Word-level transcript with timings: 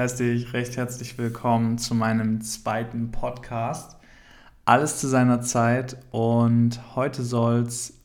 Heiße 0.00 0.24
dich 0.24 0.54
recht 0.54 0.78
herzlich 0.78 1.18
willkommen 1.18 1.76
zu 1.76 1.94
meinem 1.94 2.40
zweiten 2.40 3.10
Podcast. 3.10 3.98
Alles 4.64 4.98
zu 4.98 5.08
seiner 5.08 5.42
Zeit 5.42 5.98
und 6.10 6.96
heute 6.96 7.22
soll 7.22 7.64
es 7.64 8.00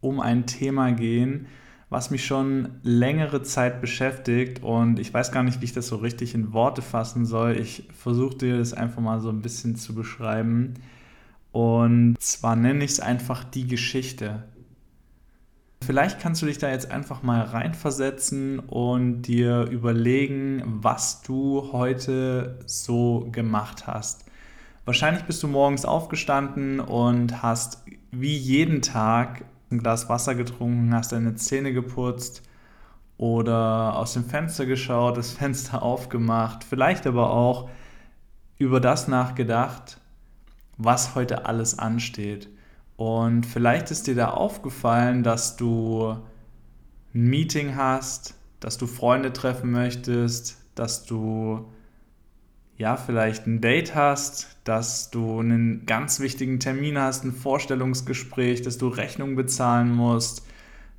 um 0.00 0.20
ein 0.20 0.46
Thema 0.46 0.92
gehen, 0.92 1.48
was 1.90 2.12
mich 2.12 2.24
schon 2.24 2.78
längere 2.84 3.42
Zeit 3.42 3.80
beschäftigt 3.80 4.62
und 4.62 5.00
ich 5.00 5.12
weiß 5.12 5.32
gar 5.32 5.42
nicht, 5.42 5.60
wie 5.60 5.64
ich 5.64 5.72
das 5.72 5.88
so 5.88 5.96
richtig 5.96 6.32
in 6.32 6.52
Worte 6.52 6.80
fassen 6.80 7.26
soll. 7.26 7.56
Ich 7.56 7.88
versuche 7.92 8.36
dir 8.36 8.58
das 8.58 8.72
einfach 8.72 9.02
mal 9.02 9.18
so 9.18 9.28
ein 9.28 9.42
bisschen 9.42 9.74
zu 9.74 9.96
beschreiben. 9.96 10.74
Und 11.50 12.14
zwar 12.20 12.54
nenne 12.54 12.84
ich 12.84 12.92
es 12.92 13.00
einfach 13.00 13.42
die 13.42 13.66
Geschichte. 13.66 14.44
Vielleicht 15.82 16.20
kannst 16.20 16.42
du 16.42 16.46
dich 16.46 16.58
da 16.58 16.70
jetzt 16.70 16.90
einfach 16.90 17.22
mal 17.22 17.42
reinversetzen 17.42 18.58
und 18.58 19.22
dir 19.22 19.62
überlegen, 19.70 20.62
was 20.64 21.22
du 21.22 21.70
heute 21.72 22.58
so 22.66 23.28
gemacht 23.30 23.86
hast. 23.86 24.24
Wahrscheinlich 24.84 25.24
bist 25.24 25.42
du 25.42 25.48
morgens 25.48 25.84
aufgestanden 25.84 26.80
und 26.80 27.42
hast 27.42 27.84
wie 28.10 28.36
jeden 28.36 28.82
Tag 28.82 29.44
ein 29.70 29.78
Glas 29.78 30.08
Wasser 30.08 30.34
getrunken, 30.34 30.94
hast 30.94 31.12
deine 31.12 31.34
Zähne 31.34 31.72
geputzt 31.72 32.42
oder 33.18 33.96
aus 33.96 34.14
dem 34.14 34.24
Fenster 34.24 34.66
geschaut, 34.66 35.16
das 35.16 35.32
Fenster 35.32 35.82
aufgemacht, 35.82 36.64
vielleicht 36.64 37.06
aber 37.06 37.30
auch 37.30 37.68
über 38.58 38.80
das 38.80 39.08
nachgedacht, 39.08 40.00
was 40.78 41.14
heute 41.14 41.46
alles 41.46 41.78
ansteht. 41.78 42.48
Und 42.96 43.44
vielleicht 43.44 43.90
ist 43.90 44.06
dir 44.06 44.14
da 44.14 44.30
aufgefallen, 44.30 45.22
dass 45.22 45.56
du 45.56 46.16
ein 47.14 47.24
Meeting 47.28 47.76
hast, 47.76 48.34
dass 48.60 48.78
du 48.78 48.86
Freunde 48.86 49.32
treffen 49.32 49.70
möchtest, 49.70 50.56
dass 50.74 51.04
du 51.04 51.66
ja 52.78 52.96
vielleicht 52.96 53.46
ein 53.46 53.60
Date 53.60 53.94
hast, 53.94 54.56
dass 54.64 55.10
du 55.10 55.40
einen 55.40 55.86
ganz 55.86 56.20
wichtigen 56.20 56.60
Termin 56.60 56.98
hast, 56.98 57.24
ein 57.24 57.32
Vorstellungsgespräch, 57.32 58.62
dass 58.62 58.78
du 58.78 58.88
Rechnung 58.88 59.36
bezahlen 59.36 59.94
musst, 59.94 60.46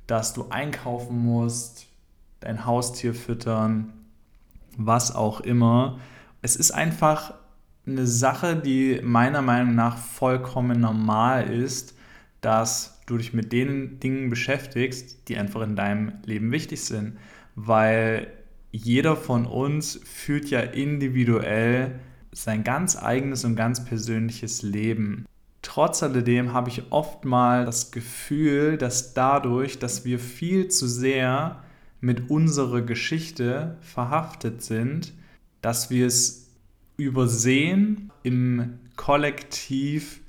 dass 0.06 0.34
du 0.34 0.46
einkaufen 0.50 1.18
musst, 1.18 1.86
dein 2.40 2.64
Haustier 2.64 3.14
füttern, 3.14 3.92
was 4.76 5.14
auch 5.14 5.40
immer. 5.40 5.98
Es 6.42 6.56
ist 6.56 6.70
einfach 6.70 7.34
eine 7.88 8.06
Sache, 8.06 8.56
die 8.56 9.00
meiner 9.02 9.42
Meinung 9.42 9.74
nach 9.74 9.96
vollkommen 9.96 10.80
normal 10.80 11.50
ist, 11.50 11.94
dass 12.40 13.00
du 13.06 13.16
dich 13.16 13.32
mit 13.32 13.52
den 13.52 14.00
Dingen 14.00 14.30
beschäftigst, 14.30 15.28
die 15.28 15.36
einfach 15.36 15.62
in 15.62 15.76
deinem 15.76 16.12
Leben 16.24 16.52
wichtig 16.52 16.82
sind. 16.82 17.18
Weil 17.54 18.28
jeder 18.70 19.16
von 19.16 19.46
uns 19.46 20.00
führt 20.04 20.50
ja 20.50 20.60
individuell 20.60 21.98
sein 22.32 22.62
ganz 22.62 22.96
eigenes 22.96 23.44
und 23.44 23.56
ganz 23.56 23.84
persönliches 23.84 24.62
Leben. 24.62 25.26
Trotz 25.62 26.02
alledem 26.02 26.52
habe 26.52 26.68
ich 26.68 26.92
oft 26.92 27.24
mal 27.24 27.64
das 27.64 27.90
Gefühl, 27.90 28.76
dass 28.76 29.14
dadurch, 29.14 29.78
dass 29.78 30.04
wir 30.04 30.18
viel 30.18 30.68
zu 30.68 30.86
sehr 30.86 31.62
mit 32.00 32.30
unserer 32.30 32.82
Geschichte 32.82 33.76
verhaftet 33.80 34.62
sind, 34.62 35.12
dass 35.60 35.90
wir 35.90 36.06
es 36.06 36.47
übersehen, 36.98 38.10
im 38.22 38.78
Kollektiv, 38.96 40.20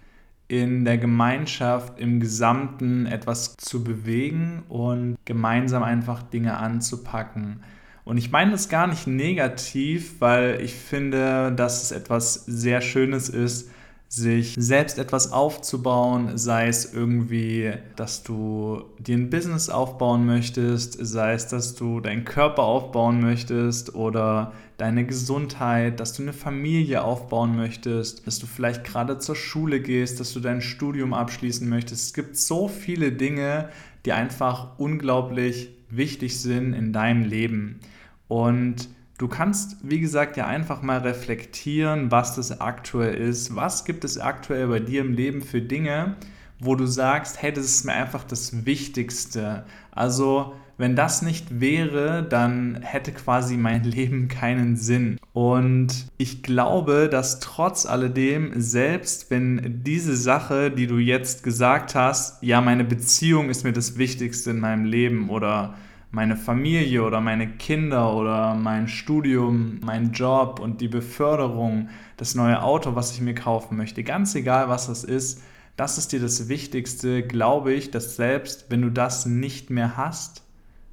in 0.47 0.85
der 0.85 0.97
Gemeinschaft, 0.97 1.99
im 1.99 2.19
Gesamten 2.19 3.05
etwas 3.05 3.57
zu 3.57 3.83
bewegen 3.83 4.63
und 4.69 5.17
gemeinsam 5.25 5.83
einfach 5.83 6.23
Dinge 6.23 6.57
anzupacken. 6.57 7.63
Und 8.05 8.17
ich 8.17 8.31
meine 8.31 8.51
das 8.51 8.69
gar 8.69 8.87
nicht 8.87 9.05
negativ, 9.05 10.21
weil 10.21 10.61
ich 10.61 10.73
finde, 10.73 11.51
dass 11.51 11.83
es 11.83 11.91
etwas 11.91 12.45
sehr 12.45 12.81
Schönes 12.81 13.29
ist, 13.29 13.69
sich 14.11 14.55
selbst 14.57 14.97
etwas 14.97 15.31
aufzubauen, 15.31 16.35
sei 16.35 16.67
es 16.67 16.91
irgendwie, 16.93 17.73
dass 17.95 18.23
du 18.23 18.81
dir 18.97 19.15
ein 19.15 19.29
Business 19.29 19.69
aufbauen 19.69 20.25
möchtest, 20.25 20.97
sei 20.99 21.33
es, 21.33 21.47
dass 21.47 21.75
du 21.75 21.99
deinen 21.99 22.25
Körper 22.25 22.63
aufbauen 22.63 23.21
möchtest 23.21 23.93
oder 23.93 24.53
deine 24.77 25.05
Gesundheit, 25.05 25.99
dass 25.99 26.13
du 26.13 26.23
eine 26.23 26.33
Familie 26.33 27.03
aufbauen 27.03 27.55
möchtest, 27.55 28.25
dass 28.25 28.39
du 28.39 28.47
vielleicht 28.47 28.83
gerade 28.83 29.19
zur 29.19 29.35
Schule 29.35 29.79
gehst, 29.79 30.19
dass 30.19 30.33
du 30.33 30.39
dein 30.39 30.61
Studium 30.61 31.13
abschließen 31.13 31.69
möchtest. 31.69 32.07
Es 32.07 32.13
gibt 32.15 32.35
so 32.35 32.67
viele 32.67 33.11
Dinge, 33.11 33.69
die 34.05 34.13
einfach 34.13 34.79
unglaublich 34.79 35.69
wichtig 35.91 36.39
sind 36.39 36.73
in 36.73 36.93
deinem 36.93 37.25
Leben. 37.25 37.79
Und 38.27 38.89
Du 39.19 39.27
kannst, 39.27 39.75
wie 39.83 39.99
gesagt, 39.99 40.37
ja 40.37 40.47
einfach 40.47 40.81
mal 40.81 40.99
reflektieren, 40.99 42.09
was 42.09 42.37
das 42.37 42.61
aktuell 42.61 43.15
ist. 43.15 43.53
Was 43.53 43.83
gibt 43.83 44.05
es 44.05 44.17
aktuell 44.17 44.67
bei 44.67 44.79
dir 44.79 45.01
im 45.01 45.11
Leben 45.11 45.41
für 45.41 45.61
Dinge, 45.61 46.15
wo 46.57 46.73
du 46.75 46.85
sagst, 46.85 47.41
hey, 47.41 47.51
das 47.51 47.65
ist 47.65 47.83
mir 47.83 47.91
einfach 47.91 48.23
das 48.23 48.65
Wichtigste. 48.65 49.65
Also, 49.91 50.53
wenn 50.77 50.95
das 50.95 51.21
nicht 51.21 51.59
wäre, 51.59 52.23
dann 52.23 52.79
hätte 52.81 53.11
quasi 53.11 53.57
mein 53.57 53.83
Leben 53.95 54.29
keinen 54.29 54.77
Sinn. 54.77 55.19
Und 55.33 56.07
ich 56.17 56.41
glaube, 56.41 57.09
dass 57.11 57.41
trotz 57.41 57.85
alledem, 57.85 58.53
selbst 58.55 59.29
wenn 59.29 59.83
diese 59.83 60.15
Sache, 60.15 60.71
die 60.71 60.87
du 60.87 60.97
jetzt 60.97 61.43
gesagt 61.43 61.93
hast, 61.93 62.41
ja, 62.41 62.61
meine 62.61 62.85
Beziehung 62.85 63.49
ist 63.49 63.65
mir 63.65 63.73
das 63.73 63.97
Wichtigste 63.97 64.51
in 64.51 64.61
meinem 64.61 64.85
Leben 64.85 65.29
oder 65.29 65.75
meine 66.11 66.35
Familie 66.35 67.03
oder 67.03 67.21
meine 67.21 67.47
Kinder 67.47 68.13
oder 68.15 68.55
mein 68.55 68.87
Studium, 68.87 69.79
mein 69.81 70.11
Job 70.11 70.59
und 70.59 70.81
die 70.81 70.87
Beförderung, 70.87 71.89
das 72.17 72.35
neue 72.35 72.61
Auto, 72.63 72.95
was 72.95 73.13
ich 73.13 73.21
mir 73.21 73.35
kaufen 73.35 73.77
möchte, 73.77 74.03
ganz 74.03 74.33
egal 74.35 74.69
was 74.69 74.87
das 74.87 75.03
ist, 75.03 75.43
das 75.75 75.97
ist 75.97 76.11
dir 76.11 76.19
das 76.19 76.49
Wichtigste, 76.49 77.23
glaube 77.23 77.73
ich, 77.73 77.91
dass 77.91 78.15
selbst 78.15 78.65
wenn 78.69 78.81
du 78.81 78.89
das 78.89 79.25
nicht 79.25 79.69
mehr 79.69 79.97
hast, 79.97 80.43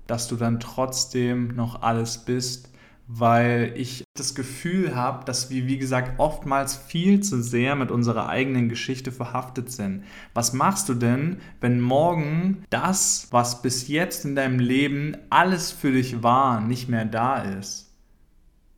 dass 0.07 0.29
du 0.29 0.37
dann 0.37 0.61
trotzdem 0.61 1.49
noch 1.57 1.83
alles 1.83 2.19
bist, 2.19 2.71
weil 3.09 3.73
ich 3.77 4.05
das 4.17 4.35
Gefühl 4.35 4.97
habe, 4.97 5.25
dass 5.25 5.49
wir, 5.51 5.67
wie 5.67 5.79
gesagt, 5.79 6.19
oftmals 6.19 6.77
viel 6.77 7.21
zu 7.21 7.41
sehr 7.43 7.77
mit 7.77 7.91
unserer 7.91 8.29
eigenen 8.29 8.69
Geschichte 8.69 9.13
verhaftet 9.13 9.71
sind. 9.71 10.05
Was 10.35 10.53
machst 10.53 10.89
du 10.89 10.95
denn, 10.95 11.39
wenn 11.61 11.81
morgen 11.81 12.65
das, 12.71 13.29
was 13.31 13.63
bis 13.63 13.87
jetzt 13.89 14.25
in 14.25 14.35
deinem 14.35 14.59
Leben 14.59 15.17
alles 15.31 15.71
für 15.71 15.93
dich 15.93 16.23
war, 16.23 16.61
nicht 16.61 16.89
mehr 16.89 17.05
da 17.05 17.39
ist? 17.39 17.93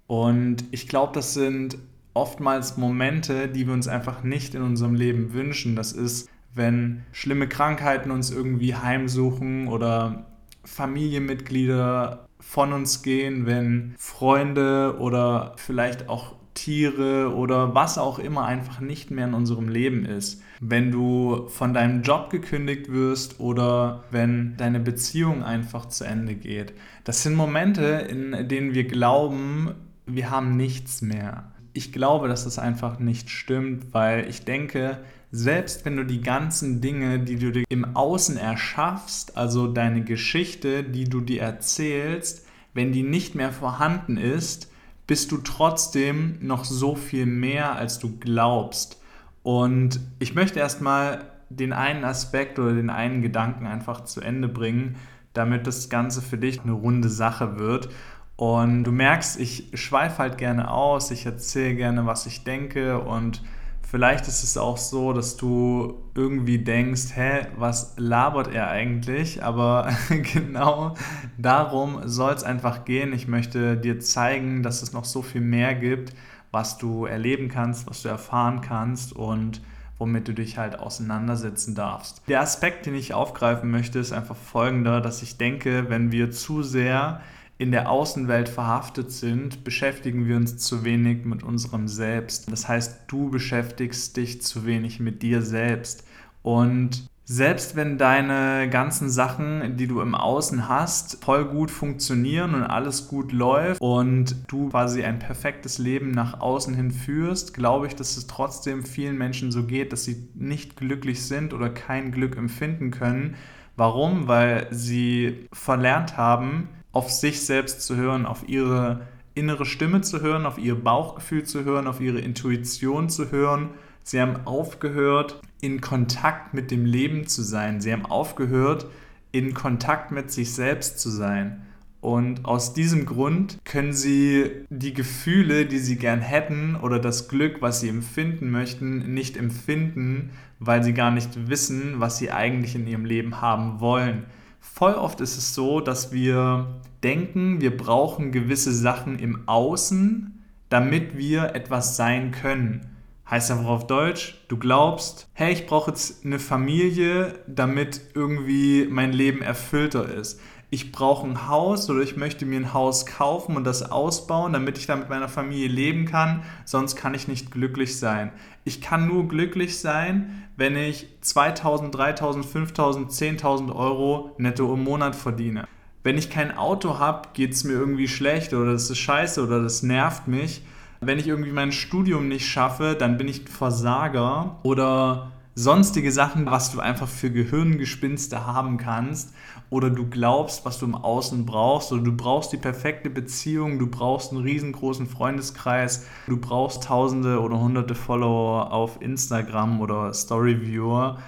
Und 0.06 0.64
ich 0.72 0.88
glaube, 0.88 1.12
das 1.14 1.34
sind 1.34 1.78
oftmals 2.12 2.76
Momente, 2.76 3.48
die 3.48 3.66
wir 3.66 3.74
uns 3.74 3.88
einfach 3.88 4.24
nicht 4.24 4.54
in 4.54 4.62
unserem 4.62 4.94
Leben 4.94 5.32
wünschen. 5.32 5.76
Das 5.76 5.92
ist, 5.92 6.28
wenn 6.54 7.04
schlimme 7.12 7.48
Krankheiten 7.48 8.10
uns 8.10 8.30
irgendwie 8.30 8.74
heimsuchen 8.74 9.68
oder 9.68 10.26
Familienmitglieder 10.68 12.26
von 12.40 12.72
uns 12.72 13.02
gehen, 13.02 13.46
wenn 13.46 13.94
Freunde 13.98 14.96
oder 14.98 15.54
vielleicht 15.56 16.08
auch 16.08 16.34
Tiere 16.54 17.34
oder 17.34 17.74
was 17.74 17.98
auch 17.98 18.18
immer 18.18 18.44
einfach 18.44 18.80
nicht 18.80 19.10
mehr 19.10 19.26
in 19.26 19.34
unserem 19.34 19.68
Leben 19.68 20.04
ist. 20.04 20.42
Wenn 20.60 20.90
du 20.90 21.46
von 21.48 21.72
deinem 21.72 22.02
Job 22.02 22.30
gekündigt 22.30 22.90
wirst 22.90 23.38
oder 23.38 24.02
wenn 24.10 24.56
deine 24.56 24.80
Beziehung 24.80 25.44
einfach 25.44 25.86
zu 25.86 26.04
Ende 26.04 26.34
geht. 26.34 26.72
Das 27.04 27.22
sind 27.22 27.36
Momente, 27.36 27.84
in 27.84 28.48
denen 28.48 28.74
wir 28.74 28.84
glauben, 28.84 29.74
wir 30.06 30.30
haben 30.30 30.56
nichts 30.56 31.00
mehr. 31.00 31.52
Ich 31.74 31.92
glaube, 31.92 32.26
dass 32.26 32.44
das 32.44 32.58
einfach 32.58 32.98
nicht 32.98 33.30
stimmt, 33.30 33.94
weil 33.94 34.28
ich 34.28 34.44
denke, 34.44 34.98
selbst 35.30 35.84
wenn 35.84 35.96
du 35.96 36.04
die 36.04 36.20
ganzen 36.20 36.80
Dinge, 36.80 37.18
die 37.18 37.36
du 37.36 37.52
dir 37.52 37.64
im 37.68 37.96
Außen 37.96 38.36
erschaffst, 38.36 39.36
also 39.36 39.66
deine 39.66 40.02
Geschichte, 40.02 40.82
die 40.82 41.04
du 41.04 41.20
dir 41.20 41.42
erzählst, 41.42 42.46
wenn 42.74 42.92
die 42.92 43.02
nicht 43.02 43.34
mehr 43.34 43.52
vorhanden 43.52 44.16
ist, 44.16 44.70
bist 45.06 45.32
du 45.32 45.38
trotzdem 45.38 46.38
noch 46.40 46.64
so 46.64 46.94
viel 46.94 47.26
mehr, 47.26 47.76
als 47.76 47.98
du 47.98 48.18
glaubst. 48.18 49.00
Und 49.42 50.00
ich 50.18 50.34
möchte 50.34 50.60
erstmal 50.60 51.24
den 51.48 51.72
einen 51.72 52.04
Aspekt 52.04 52.58
oder 52.58 52.74
den 52.74 52.90
einen 52.90 53.22
Gedanken 53.22 53.66
einfach 53.66 54.04
zu 54.04 54.20
Ende 54.20 54.48
bringen, 54.48 54.96
damit 55.32 55.66
das 55.66 55.88
Ganze 55.88 56.20
für 56.20 56.36
dich 56.38 56.60
eine 56.60 56.72
runde 56.72 57.08
Sache 57.08 57.58
wird. 57.58 57.88
Und 58.36 58.84
du 58.84 58.92
merkst, 58.92 59.40
ich 59.40 59.70
schweife 59.74 60.18
halt 60.18 60.38
gerne 60.38 60.70
aus, 60.70 61.10
ich 61.10 61.26
erzähle 61.26 61.74
gerne, 61.74 62.06
was 62.06 62.26
ich 62.26 62.44
denke 62.44 63.00
und 63.00 63.42
Vielleicht 63.90 64.28
ist 64.28 64.44
es 64.44 64.58
auch 64.58 64.76
so, 64.76 65.14
dass 65.14 65.38
du 65.38 65.94
irgendwie 66.14 66.58
denkst, 66.58 67.14
hä, 67.14 67.46
was 67.56 67.94
labert 67.96 68.52
er 68.52 68.68
eigentlich? 68.68 69.42
Aber 69.42 69.88
genau 70.34 70.94
darum 71.38 72.02
soll 72.04 72.34
es 72.34 72.44
einfach 72.44 72.84
gehen. 72.84 73.14
Ich 73.14 73.28
möchte 73.28 73.78
dir 73.78 73.98
zeigen, 73.98 74.62
dass 74.62 74.82
es 74.82 74.92
noch 74.92 75.06
so 75.06 75.22
viel 75.22 75.40
mehr 75.40 75.74
gibt, 75.74 76.12
was 76.50 76.76
du 76.76 77.06
erleben 77.06 77.48
kannst, 77.48 77.88
was 77.88 78.02
du 78.02 78.10
erfahren 78.10 78.60
kannst 78.60 79.14
und 79.16 79.62
womit 79.96 80.28
du 80.28 80.34
dich 80.34 80.58
halt 80.58 80.78
auseinandersetzen 80.78 81.74
darfst. 81.74 82.20
Der 82.28 82.42
Aspekt, 82.42 82.84
den 82.84 82.94
ich 82.94 83.14
aufgreifen 83.14 83.70
möchte, 83.70 84.00
ist 84.00 84.12
einfach 84.12 84.36
folgender, 84.36 85.00
dass 85.00 85.22
ich 85.22 85.38
denke, 85.38 85.88
wenn 85.88 86.12
wir 86.12 86.30
zu 86.30 86.62
sehr 86.62 87.22
in 87.58 87.72
der 87.72 87.90
Außenwelt 87.90 88.48
verhaftet 88.48 89.10
sind, 89.10 89.64
beschäftigen 89.64 90.26
wir 90.26 90.36
uns 90.36 90.58
zu 90.58 90.84
wenig 90.84 91.24
mit 91.24 91.42
unserem 91.42 91.88
Selbst. 91.88 92.50
Das 92.50 92.68
heißt, 92.68 93.02
du 93.08 93.30
beschäftigst 93.30 94.16
dich 94.16 94.42
zu 94.42 94.64
wenig 94.64 95.00
mit 95.00 95.22
dir 95.22 95.42
selbst. 95.42 96.04
Und 96.42 97.08
selbst 97.24 97.76
wenn 97.76 97.98
deine 97.98 98.70
ganzen 98.70 99.10
Sachen, 99.10 99.76
die 99.76 99.86
du 99.86 100.00
im 100.00 100.14
Außen 100.14 100.68
hast, 100.68 101.22
voll 101.22 101.44
gut 101.44 101.70
funktionieren 101.70 102.54
und 102.54 102.62
alles 102.62 103.08
gut 103.08 103.32
läuft 103.32 103.82
und 103.82 104.36
du 104.46 104.70
quasi 104.70 105.02
ein 105.02 105.18
perfektes 105.18 105.76
Leben 105.76 106.12
nach 106.12 106.40
außen 106.40 106.74
hin 106.74 106.90
führst, 106.90 107.52
glaube 107.52 107.88
ich, 107.88 107.94
dass 107.94 108.16
es 108.16 108.28
trotzdem 108.28 108.82
vielen 108.82 109.18
Menschen 109.18 109.52
so 109.52 109.64
geht, 109.64 109.92
dass 109.92 110.04
sie 110.04 110.28
nicht 110.34 110.76
glücklich 110.76 111.22
sind 111.22 111.52
oder 111.52 111.68
kein 111.68 112.12
Glück 112.12 112.36
empfinden 112.36 112.92
können. 112.92 113.34
Warum? 113.76 114.26
Weil 114.26 114.68
sie 114.70 115.48
verlernt 115.52 116.16
haben, 116.16 116.68
auf 116.92 117.10
sich 117.10 117.44
selbst 117.44 117.82
zu 117.82 117.96
hören, 117.96 118.26
auf 118.26 118.48
ihre 118.48 119.00
innere 119.34 119.66
Stimme 119.66 120.00
zu 120.00 120.20
hören, 120.20 120.46
auf 120.46 120.58
ihr 120.58 120.74
Bauchgefühl 120.74 121.44
zu 121.44 121.64
hören, 121.64 121.86
auf 121.86 122.00
ihre 122.00 122.18
Intuition 122.18 123.08
zu 123.08 123.30
hören. 123.30 123.70
Sie 124.02 124.20
haben 124.20 124.46
aufgehört, 124.46 125.40
in 125.60 125.80
Kontakt 125.80 126.54
mit 126.54 126.70
dem 126.70 126.84
Leben 126.84 127.26
zu 127.26 127.42
sein. 127.42 127.80
Sie 127.80 127.92
haben 127.92 128.06
aufgehört, 128.06 128.86
in 129.32 129.54
Kontakt 129.54 130.10
mit 130.10 130.30
sich 130.30 130.54
selbst 130.54 130.98
zu 130.98 131.10
sein. 131.10 131.62
Und 132.00 132.44
aus 132.44 132.74
diesem 132.74 133.06
Grund 133.06 133.58
können 133.64 133.92
sie 133.92 134.50
die 134.70 134.94
Gefühle, 134.94 135.66
die 135.66 135.78
sie 135.78 135.96
gern 135.96 136.20
hätten 136.20 136.76
oder 136.76 137.00
das 137.00 137.28
Glück, 137.28 137.60
was 137.60 137.80
sie 137.80 137.88
empfinden 137.88 138.50
möchten, 138.50 139.12
nicht 139.14 139.36
empfinden, 139.36 140.30
weil 140.60 140.84
sie 140.84 140.94
gar 140.94 141.10
nicht 141.10 141.48
wissen, 141.48 141.94
was 141.98 142.18
sie 142.18 142.30
eigentlich 142.30 142.76
in 142.76 142.86
ihrem 142.86 143.04
Leben 143.04 143.40
haben 143.40 143.80
wollen. 143.80 144.24
Voll 144.72 144.94
oft 144.94 145.20
ist 145.20 145.36
es 145.36 145.54
so, 145.54 145.80
dass 145.80 146.12
wir 146.12 146.80
denken, 147.02 147.60
wir 147.60 147.76
brauchen 147.76 148.30
gewisse 148.30 148.72
Sachen 148.72 149.18
im 149.18 149.48
Außen, 149.48 150.44
damit 150.68 151.16
wir 151.16 151.54
etwas 151.54 151.96
sein 151.96 152.30
können. 152.30 152.86
Heißt 153.28 153.50
einfach 153.50 153.66
auf 153.66 153.86
Deutsch, 153.86 154.36
du 154.48 154.56
glaubst, 154.56 155.28
hey, 155.34 155.52
ich 155.52 155.66
brauche 155.66 155.90
jetzt 155.90 156.24
eine 156.24 156.38
Familie, 156.38 157.40
damit 157.46 158.00
irgendwie 158.14 158.86
mein 158.88 159.12
Leben 159.12 159.42
erfüllter 159.42 160.08
ist. 160.08 160.40
Ich 160.70 160.92
brauche 160.92 161.26
ein 161.26 161.48
Haus 161.48 161.88
oder 161.88 162.00
ich 162.00 162.16
möchte 162.16 162.44
mir 162.44 162.60
ein 162.60 162.74
Haus 162.74 163.06
kaufen 163.06 163.56
und 163.56 163.64
das 163.64 163.90
ausbauen, 163.90 164.52
damit 164.52 164.76
ich 164.76 164.86
da 164.86 164.96
mit 164.96 165.08
meiner 165.08 165.28
Familie 165.28 165.68
leben 165.68 166.04
kann, 166.04 166.42
sonst 166.64 166.96
kann 166.96 167.14
ich 167.14 167.26
nicht 167.26 167.50
glücklich 167.50 167.98
sein. 167.98 168.32
Ich 168.64 168.80
kann 168.80 169.06
nur 169.06 169.28
glücklich 169.28 169.78
sein, 169.78 170.44
wenn 170.56 170.76
ich 170.76 171.06
2000, 171.22 171.94
3000, 171.94 172.44
5000, 172.44 173.10
10.000 173.10 173.74
Euro 173.74 174.34
netto 174.36 174.72
im 174.74 174.84
Monat 174.84 175.16
verdiene. 175.16 175.66
Wenn 176.02 176.18
ich 176.18 176.28
kein 176.30 176.56
Auto 176.56 176.98
habe, 176.98 177.30
geht 177.32 177.52
es 177.52 177.64
mir 177.64 177.72
irgendwie 177.72 178.08
schlecht 178.08 178.52
oder 178.52 178.72
das 178.72 178.90
ist 178.90 178.98
scheiße 178.98 179.42
oder 179.42 179.62
das 179.62 179.82
nervt 179.82 180.28
mich 180.28 180.62
wenn 181.00 181.18
ich 181.18 181.28
irgendwie 181.28 181.52
mein 181.52 181.72
Studium 181.72 182.28
nicht 182.28 182.46
schaffe, 182.46 182.96
dann 182.98 183.18
bin 183.18 183.28
ich 183.28 183.48
Versager 183.48 184.58
oder 184.62 185.30
sonstige 185.58 186.12
Sachen, 186.12 186.46
was 186.46 186.70
du 186.70 186.78
einfach 186.78 187.08
für 187.08 187.32
Gehirngespinste 187.32 188.46
haben 188.46 188.76
kannst 188.76 189.34
oder 189.70 189.90
du 189.90 190.08
glaubst, 190.08 190.64
was 190.64 190.78
du 190.78 190.86
im 190.86 190.94
Außen 190.94 191.46
brauchst 191.46 191.90
oder 191.90 192.02
du 192.02 192.12
brauchst 192.12 192.52
die 192.52 192.58
perfekte 192.58 193.10
Beziehung, 193.10 193.80
du 193.80 193.88
brauchst 193.88 194.30
einen 194.30 194.42
riesengroßen 194.42 195.08
Freundeskreis, 195.08 196.06
du 196.28 196.36
brauchst 196.36 196.84
tausende 196.84 197.40
oder 197.40 197.58
hunderte 197.58 197.96
Follower 197.96 198.72
auf 198.72 199.02
Instagram 199.02 199.80
oder 199.80 200.14
Storyviewer. 200.14 201.18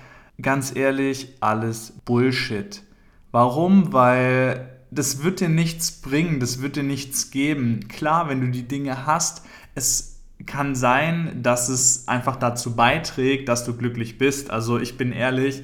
Ganz 0.40 0.76
ehrlich, 0.76 1.36
alles 1.40 1.92
Bullshit. 2.04 2.84
Warum? 3.32 3.92
Weil 3.92 4.78
das 4.92 5.24
wird 5.24 5.40
dir 5.40 5.48
nichts 5.48 5.90
bringen, 6.02 6.38
das 6.38 6.62
wird 6.62 6.76
dir 6.76 6.84
nichts 6.84 7.32
geben. 7.32 7.88
Klar, 7.88 8.28
wenn 8.28 8.40
du 8.40 8.48
die 8.48 8.68
Dinge 8.68 9.06
hast, 9.06 9.42
es 9.74 10.09
kann 10.50 10.74
sein, 10.74 11.42
dass 11.42 11.68
es 11.68 12.08
einfach 12.08 12.34
dazu 12.34 12.74
beiträgt, 12.74 13.48
dass 13.48 13.64
du 13.64 13.76
glücklich 13.76 14.18
bist. 14.18 14.50
Also 14.50 14.80
ich 14.80 14.96
bin 14.96 15.12
ehrlich, 15.12 15.62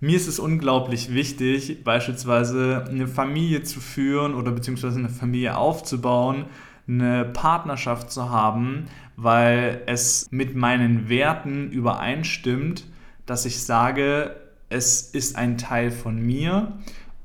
mir 0.00 0.16
ist 0.16 0.28
es 0.28 0.38
unglaublich 0.38 1.12
wichtig, 1.12 1.82
beispielsweise 1.82 2.84
eine 2.88 3.08
Familie 3.08 3.64
zu 3.64 3.80
führen 3.80 4.34
oder 4.34 4.52
beziehungsweise 4.52 4.98
eine 5.00 5.08
Familie 5.08 5.56
aufzubauen, 5.56 6.44
eine 6.86 7.24
Partnerschaft 7.24 8.12
zu 8.12 8.30
haben, 8.30 8.86
weil 9.16 9.82
es 9.86 10.28
mit 10.30 10.54
meinen 10.54 11.08
Werten 11.08 11.72
übereinstimmt, 11.72 12.84
dass 13.26 13.44
ich 13.44 13.64
sage, 13.64 14.36
es 14.68 15.02
ist 15.02 15.34
ein 15.34 15.58
Teil 15.58 15.90
von 15.90 16.16
mir 16.20 16.74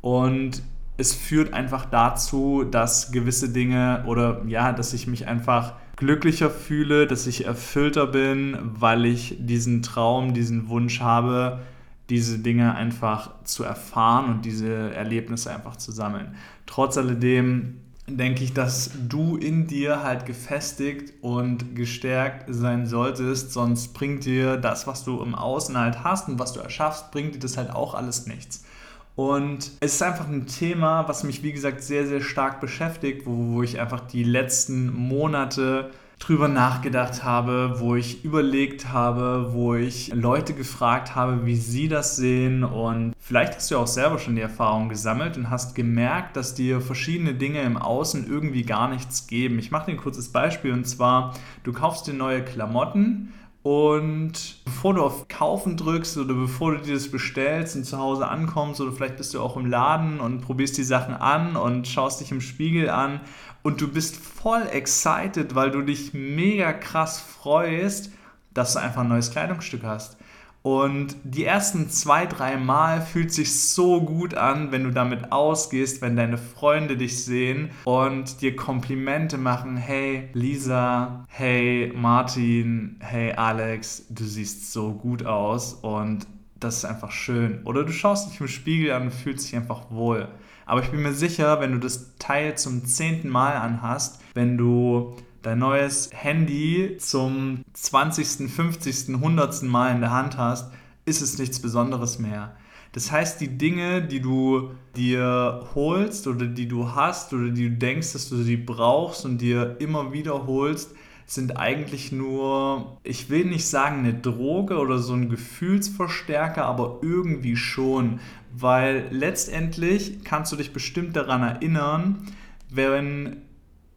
und 0.01 0.63
es 0.97 1.13
führt 1.13 1.53
einfach 1.53 1.85
dazu, 1.85 2.63
dass 2.63 3.11
gewisse 3.11 3.49
Dinge 3.49 4.03
oder 4.07 4.41
ja, 4.47 4.71
dass 4.71 4.93
ich 4.93 5.05
mich 5.05 5.27
einfach 5.27 5.73
glücklicher 6.05 6.49
fühle, 6.49 7.07
dass 7.07 7.27
ich 7.27 7.45
erfüllter 7.45 8.07
bin, 8.07 8.57
weil 8.61 9.05
ich 9.05 9.37
diesen 9.39 9.81
Traum, 9.81 10.33
diesen 10.33 10.67
Wunsch 10.67 10.99
habe, 10.99 11.61
diese 12.09 12.39
Dinge 12.39 12.75
einfach 12.75 13.31
zu 13.45 13.63
erfahren 13.63 14.29
und 14.29 14.45
diese 14.45 14.93
Erlebnisse 14.93 15.49
einfach 15.51 15.77
zu 15.77 15.93
sammeln. 15.93 16.35
Trotz 16.65 16.97
alledem 16.97 17.79
denke 18.07 18.43
ich, 18.43 18.53
dass 18.53 18.91
du 19.07 19.37
in 19.37 19.67
dir 19.67 20.03
halt 20.03 20.25
gefestigt 20.25 21.13
und 21.21 21.73
gestärkt 21.75 22.45
sein 22.53 22.85
solltest, 22.85 23.53
sonst 23.53 23.93
bringt 23.93 24.25
dir 24.25 24.57
das, 24.57 24.87
was 24.87 25.05
du 25.05 25.21
im 25.21 25.35
Außen 25.35 25.77
halt 25.77 26.03
hast 26.03 26.27
und 26.27 26.37
was 26.37 26.51
du 26.51 26.59
erschaffst, 26.59 27.11
bringt 27.11 27.35
dir 27.35 27.39
das 27.39 27.55
halt 27.55 27.71
auch 27.71 27.93
alles 27.93 28.27
nichts. 28.27 28.65
Und 29.15 29.71
es 29.79 29.95
ist 29.95 30.03
einfach 30.03 30.27
ein 30.27 30.47
Thema, 30.47 31.07
was 31.07 31.23
mich, 31.23 31.43
wie 31.43 31.53
gesagt, 31.53 31.83
sehr, 31.83 32.07
sehr 32.07 32.21
stark 32.21 32.59
beschäftigt, 32.59 33.25
wo, 33.25 33.53
wo 33.53 33.63
ich 33.63 33.79
einfach 33.79 33.99
die 33.99 34.23
letzten 34.23 34.91
Monate 34.91 35.91
drüber 36.19 36.47
nachgedacht 36.47 37.23
habe, 37.23 37.75
wo 37.79 37.95
ich 37.95 38.23
überlegt 38.23 38.91
habe, 38.91 39.49
wo 39.51 39.75
ich 39.75 40.13
Leute 40.13 40.53
gefragt 40.53 41.15
habe, 41.15 41.45
wie 41.45 41.55
sie 41.55 41.89
das 41.89 42.15
sehen 42.15 42.63
und 42.63 43.13
vielleicht 43.19 43.55
hast 43.55 43.69
du 43.71 43.77
auch 43.77 43.87
selber 43.87 44.19
schon 44.19 44.35
die 44.35 44.41
Erfahrung 44.41 44.87
gesammelt 44.87 45.35
und 45.35 45.49
hast 45.49 45.75
gemerkt, 45.75 46.37
dass 46.37 46.55
dir 46.55 46.79
verschiedene 46.79 47.33
Dinge 47.33 47.61
im 47.63 47.75
Außen 47.75 48.25
irgendwie 48.27 48.63
gar 48.63 48.87
nichts 48.87 49.27
geben. 49.27 49.59
Ich 49.59 49.69
mache 49.69 49.87
dir 49.87 49.97
ein 49.97 50.01
kurzes 50.01 50.29
Beispiel 50.29 50.71
und 50.71 50.85
zwar, 50.85 51.33
du 51.63 51.73
kaufst 51.73 52.07
dir 52.07 52.13
neue 52.13 52.41
Klamotten 52.41 53.33
und 53.63 54.57
bevor 54.65 54.93
du 54.93 55.01
auf 55.01 55.29
Kaufen 55.29 55.77
drückst 55.77 56.17
oder 56.17 56.33
bevor 56.33 56.73
du 56.73 56.81
dir 56.81 56.93
das 56.95 57.09
bestellst 57.09 57.77
und 57.77 57.85
zu 57.85 57.97
Hause 57.97 58.27
ankommst 58.27 58.81
oder 58.81 58.91
vielleicht 58.91 59.15
bist 59.15 59.33
du 59.33 59.41
auch 59.41 59.55
im 59.55 59.65
Laden 59.65 60.19
und 60.19 60.41
probierst 60.41 60.77
die 60.77 60.83
Sachen 60.83 61.13
an 61.13 61.55
und 61.55 61.87
schaust 61.87 62.19
dich 62.19 62.31
im 62.31 62.41
Spiegel 62.41 62.89
an 62.89 63.21
und 63.63 63.79
du 63.79 63.87
bist 63.87 64.17
voll 64.17 64.63
excited, 64.69 65.55
weil 65.55 65.71
du 65.71 65.81
dich 65.81 66.13
mega 66.13 66.73
krass 66.73 67.21
freust, 67.21 68.11
dass 68.53 68.73
du 68.73 68.79
einfach 68.79 69.01
ein 69.01 69.07
neues 69.07 69.31
Kleidungsstück 69.31 69.83
hast. 69.83 70.17
Und 70.63 71.17
die 71.25 71.43
ersten 71.43 71.89
zwei, 71.89 72.25
drei 72.25 72.55
Mal 72.55 73.01
fühlt 73.01 73.33
sich 73.33 73.59
so 73.61 74.01
gut 74.01 74.33
an, 74.33 74.71
wenn 74.71 74.85
du 74.85 74.91
damit 74.91 75.33
ausgehst, 75.33 76.01
wenn 76.01 76.15
deine 76.15 76.37
Freunde 76.37 76.95
dich 76.95 77.25
sehen 77.25 77.69
und 77.83 78.39
dir 78.41 78.55
Komplimente 78.55 79.37
machen. 79.37 79.75
Hey 79.75 80.29
Lisa, 80.31 81.25
hey 81.27 81.91
Martin, 81.93 82.95
hey 83.01 83.33
Alex, 83.33 84.05
du 84.09 84.23
siehst 84.23 84.71
so 84.71 84.93
gut 84.93 85.25
aus 85.25 85.73
und 85.73 86.27
das 86.61 86.77
ist 86.77 86.85
einfach 86.85 87.11
schön. 87.11 87.59
Oder 87.65 87.83
du 87.83 87.91
schaust 87.91 88.31
dich 88.31 88.39
im 88.39 88.47
Spiegel 88.47 88.93
an 88.93 89.03
und 89.03 89.13
fühlst 89.13 89.45
dich 89.45 89.57
einfach 89.57 89.91
wohl. 89.91 90.29
Aber 90.65 90.81
ich 90.81 90.91
bin 90.91 91.01
mir 91.01 91.13
sicher, 91.13 91.59
wenn 91.59 91.73
du 91.73 91.79
das 91.79 92.15
Teil 92.19 92.57
zum 92.57 92.85
zehnten 92.85 93.27
Mal 93.27 93.57
anhast, 93.57 94.21
wenn 94.33 94.57
du 94.57 95.17
dein 95.43 95.59
neues 95.59 96.09
Handy 96.13 96.97
zum 96.97 97.63
20., 97.73 98.49
50., 98.49 99.15
100. 99.15 99.63
Mal 99.63 99.93
in 99.93 100.01
der 100.01 100.11
Hand 100.11 100.37
hast, 100.37 100.71
ist 101.05 101.21
es 101.21 101.37
nichts 101.37 101.61
Besonderes 101.61 102.17
mehr. 102.17 102.55
Das 102.93 103.11
heißt, 103.11 103.41
die 103.41 103.57
Dinge, 103.57 104.03
die 104.03 104.21
du 104.21 104.71
dir 104.95 105.67
holst 105.75 106.27
oder 106.27 106.45
die 106.45 106.67
du 106.67 106.93
hast 106.93 107.33
oder 107.33 107.49
die 107.49 107.69
du 107.69 107.75
denkst, 107.75 108.13
dass 108.13 108.29
du 108.29 108.37
sie 108.37 108.57
brauchst 108.57 109.25
und 109.25 109.39
dir 109.39 109.77
immer 109.79 110.13
wiederholst, 110.13 110.95
sind 111.25 111.57
eigentlich 111.57 112.11
nur, 112.11 112.99
ich 113.03 113.29
will 113.29 113.45
nicht 113.45 113.67
sagen 113.67 113.99
eine 113.99 114.13
Droge 114.13 114.77
oder 114.77 114.99
so 114.99 115.13
ein 115.13 115.29
Gefühlsverstärker, 115.29 116.65
aber 116.65 116.99
irgendwie 117.01 117.55
schon, 117.55 118.19
weil 118.55 119.07
letztendlich 119.09 120.23
kannst 120.23 120.51
du 120.51 120.55
dich 120.55 120.73
bestimmt 120.73 121.15
daran 121.15 121.41
erinnern, 121.41 122.27
wenn 122.69 123.41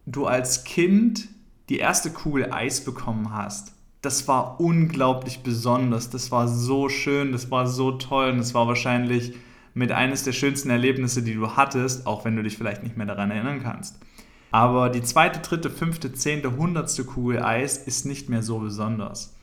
du 0.07 0.26
als 0.26 0.65
Kind 0.65 1.29
die 1.69 1.79
erste 1.79 2.11
Kugel 2.11 2.53
Eis 2.53 2.85
bekommen 2.85 3.33
hast, 3.33 3.73
das 4.03 4.29
war 4.29 4.61
unglaublich 4.61 5.43
besonders. 5.43 6.11
Das 6.11 6.31
war 6.31 6.47
so 6.47 6.89
schön, 6.89 7.33
das 7.33 7.51
war 7.51 7.67
so 7.67 7.93
toll 7.93 8.31
und 8.31 8.39
das 8.39 8.55
war 8.55 8.69
wahrscheinlich 8.69 9.35
mit 9.75 9.93
eines 9.93 10.23
der 10.23 10.33
schönsten 10.33 10.71
Erlebnisse, 10.71 11.23
die 11.23 11.35
du 11.35 11.57
hattest, 11.57 12.07
auch 12.07 12.25
wenn 12.25 12.37
du 12.37 12.43
dich 12.43 12.57
vielleicht 12.57 12.83
nicht 12.83 12.97
mehr 12.97 13.07
daran 13.07 13.31
erinnern 13.31 13.63
kannst. 13.63 13.99
Aber 14.53 14.91
die 14.91 15.03
zweite, 15.03 15.41
dritte, 15.41 15.71
fünfte, 15.71 16.13
zehnte, 16.13 16.57
hundertste 16.57 17.05
Kugel 17.05 17.43
Eis 17.43 17.77
ist 17.77 18.07
nicht 18.07 18.29
mehr 18.29 18.43
so 18.43 18.59
besonders. 18.59 19.37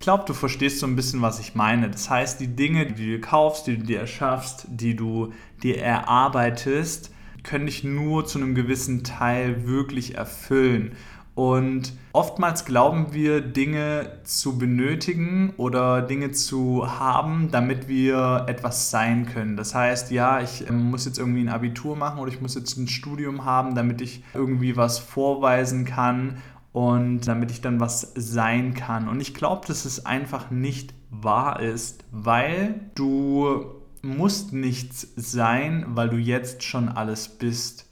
Ich 0.00 0.04
glaube, 0.04 0.24
du 0.26 0.34
verstehst 0.34 0.80
so 0.80 0.86
ein 0.86 0.96
bisschen, 0.96 1.22
was 1.22 1.40
ich 1.40 1.54
meine. 1.54 1.90
Das 1.90 2.10
heißt, 2.10 2.40
die 2.40 2.54
Dinge, 2.54 2.86
die 2.92 3.12
du 3.12 3.20
kaufst, 3.20 3.66
die 3.66 3.78
du 3.78 3.84
dir 3.84 4.00
erschaffst, 4.00 4.66
die 4.68 4.94
du 4.94 5.32
dir 5.62 5.78
erarbeitest, 5.80 7.12
können 7.42 7.66
dich 7.66 7.82
nur 7.82 8.26
zu 8.26 8.38
einem 8.38 8.54
gewissen 8.54 9.04
Teil 9.04 9.66
wirklich 9.66 10.16
erfüllen. 10.16 10.92
Und 11.38 11.92
oftmals 12.12 12.64
glauben 12.64 13.12
wir, 13.12 13.40
Dinge 13.40 14.10
zu 14.24 14.58
benötigen 14.58 15.52
oder 15.56 16.02
Dinge 16.02 16.32
zu 16.32 16.98
haben, 16.98 17.52
damit 17.52 17.86
wir 17.86 18.46
etwas 18.48 18.90
sein 18.90 19.24
können. 19.24 19.56
Das 19.56 19.72
heißt, 19.72 20.10
ja, 20.10 20.40
ich 20.40 20.68
ähm, 20.68 20.90
muss 20.90 21.04
jetzt 21.04 21.16
irgendwie 21.16 21.42
ein 21.42 21.48
Abitur 21.48 21.94
machen 21.94 22.18
oder 22.18 22.32
ich 22.32 22.40
muss 22.40 22.56
jetzt 22.56 22.76
ein 22.76 22.88
Studium 22.88 23.44
haben, 23.44 23.76
damit 23.76 24.00
ich 24.00 24.24
irgendwie 24.34 24.76
was 24.76 24.98
vorweisen 24.98 25.84
kann 25.84 26.38
und 26.72 27.28
damit 27.28 27.52
ich 27.52 27.60
dann 27.60 27.78
was 27.78 28.14
sein 28.16 28.74
kann. 28.74 29.08
Und 29.08 29.20
ich 29.20 29.32
glaube, 29.32 29.64
dass 29.68 29.84
es 29.84 30.06
einfach 30.06 30.50
nicht 30.50 30.92
wahr 31.08 31.60
ist, 31.60 32.02
weil 32.10 32.80
du 32.96 33.64
musst 34.02 34.52
nichts 34.52 35.06
sein, 35.14 35.86
weil 35.90 36.08
du 36.08 36.16
jetzt 36.16 36.64
schon 36.64 36.88
alles 36.88 37.28
bist 37.28 37.87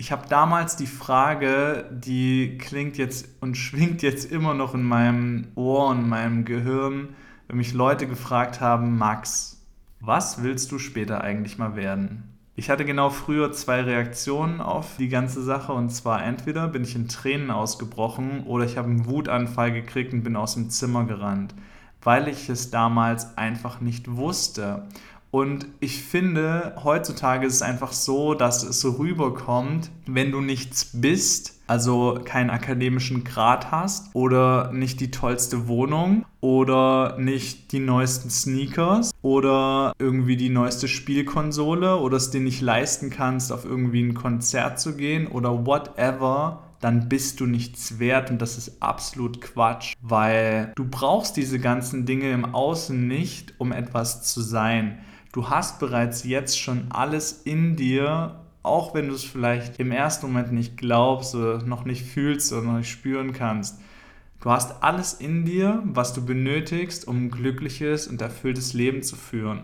ich 0.00 0.12
habe 0.12 0.26
damals 0.30 0.76
die 0.76 0.86
Frage, 0.86 1.84
die 1.92 2.56
klingt 2.56 2.96
jetzt 2.96 3.28
und 3.42 3.54
schwingt 3.54 4.00
jetzt 4.00 4.32
immer 4.32 4.54
noch 4.54 4.72
in 4.72 4.82
meinem 4.82 5.48
Ohr 5.56 5.88
und 5.88 6.08
meinem 6.08 6.46
Gehirn, 6.46 7.10
wenn 7.46 7.58
mich 7.58 7.74
Leute 7.74 8.06
gefragt 8.06 8.62
haben, 8.62 8.96
Max, 8.96 9.62
was 10.00 10.42
willst 10.42 10.72
du 10.72 10.78
später 10.78 11.20
eigentlich 11.20 11.58
mal 11.58 11.76
werden? 11.76 12.22
Ich 12.56 12.70
hatte 12.70 12.86
genau 12.86 13.10
früher 13.10 13.52
zwei 13.52 13.82
Reaktionen 13.82 14.62
auf 14.62 14.96
die 14.96 15.10
ganze 15.10 15.42
Sache 15.42 15.74
und 15.74 15.90
zwar 15.90 16.24
entweder 16.24 16.66
bin 16.68 16.82
ich 16.82 16.96
in 16.96 17.08
Tränen 17.08 17.50
ausgebrochen 17.50 18.44
oder 18.44 18.64
ich 18.64 18.78
habe 18.78 18.88
einen 18.88 19.04
Wutanfall 19.04 19.70
gekriegt 19.70 20.14
und 20.14 20.22
bin 20.22 20.34
aus 20.34 20.54
dem 20.54 20.70
Zimmer 20.70 21.04
gerannt, 21.04 21.54
weil 22.00 22.26
ich 22.28 22.48
es 22.48 22.70
damals 22.70 23.36
einfach 23.36 23.82
nicht 23.82 24.10
wusste. 24.16 24.88
Und 25.30 25.66
ich 25.78 26.02
finde, 26.02 26.74
heutzutage 26.82 27.46
ist 27.46 27.54
es 27.54 27.62
einfach 27.62 27.92
so, 27.92 28.34
dass 28.34 28.64
es 28.64 28.80
so 28.80 28.92
rüberkommt, 28.92 29.90
wenn 30.06 30.32
du 30.32 30.40
nichts 30.40 30.90
bist, 30.92 31.60
also 31.68 32.18
keinen 32.24 32.50
akademischen 32.50 33.22
Grad 33.22 33.70
hast 33.70 34.12
oder 34.12 34.72
nicht 34.72 34.98
die 34.98 35.12
tollste 35.12 35.68
Wohnung 35.68 36.24
oder 36.40 37.16
nicht 37.16 37.70
die 37.70 37.78
neuesten 37.78 38.28
Sneakers 38.28 39.12
oder 39.22 39.92
irgendwie 40.00 40.36
die 40.36 40.48
neueste 40.48 40.88
Spielkonsole 40.88 41.96
oder 41.98 42.16
es 42.16 42.30
dir 42.30 42.40
nicht 42.40 42.60
leisten 42.60 43.10
kannst, 43.10 43.52
auf 43.52 43.64
irgendwie 43.64 44.02
ein 44.02 44.14
Konzert 44.14 44.80
zu 44.80 44.96
gehen 44.96 45.28
oder 45.28 45.64
whatever, 45.64 46.64
dann 46.80 47.08
bist 47.08 47.38
du 47.38 47.46
nichts 47.46 48.00
wert 48.00 48.32
und 48.32 48.42
das 48.42 48.58
ist 48.58 48.82
absolut 48.82 49.40
Quatsch, 49.40 49.94
weil 50.00 50.72
du 50.74 50.88
brauchst 50.88 51.36
diese 51.36 51.60
ganzen 51.60 52.04
Dinge 52.04 52.32
im 52.32 52.52
Außen 52.52 53.06
nicht, 53.06 53.54
um 53.58 53.70
etwas 53.70 54.22
zu 54.24 54.40
sein. 54.40 54.98
Du 55.32 55.48
hast 55.48 55.78
bereits 55.78 56.24
jetzt 56.24 56.58
schon 56.58 56.86
alles 56.90 57.42
in 57.44 57.76
dir, 57.76 58.40
auch 58.62 58.94
wenn 58.94 59.08
du 59.08 59.14
es 59.14 59.24
vielleicht 59.24 59.78
im 59.78 59.92
ersten 59.92 60.26
Moment 60.26 60.52
nicht 60.52 60.76
glaubst 60.76 61.34
oder 61.34 61.62
noch 61.62 61.84
nicht 61.84 62.04
fühlst 62.04 62.52
oder 62.52 62.62
noch 62.62 62.78
nicht 62.78 62.90
spüren 62.90 63.32
kannst. 63.32 63.80
Du 64.40 64.50
hast 64.50 64.82
alles 64.82 65.14
in 65.14 65.44
dir, 65.44 65.82
was 65.84 66.14
du 66.14 66.24
benötigst, 66.24 67.06
um 67.06 67.26
ein 67.26 67.30
glückliches 67.30 68.08
und 68.08 68.20
erfülltes 68.20 68.72
Leben 68.72 69.02
zu 69.02 69.14
führen. 69.14 69.62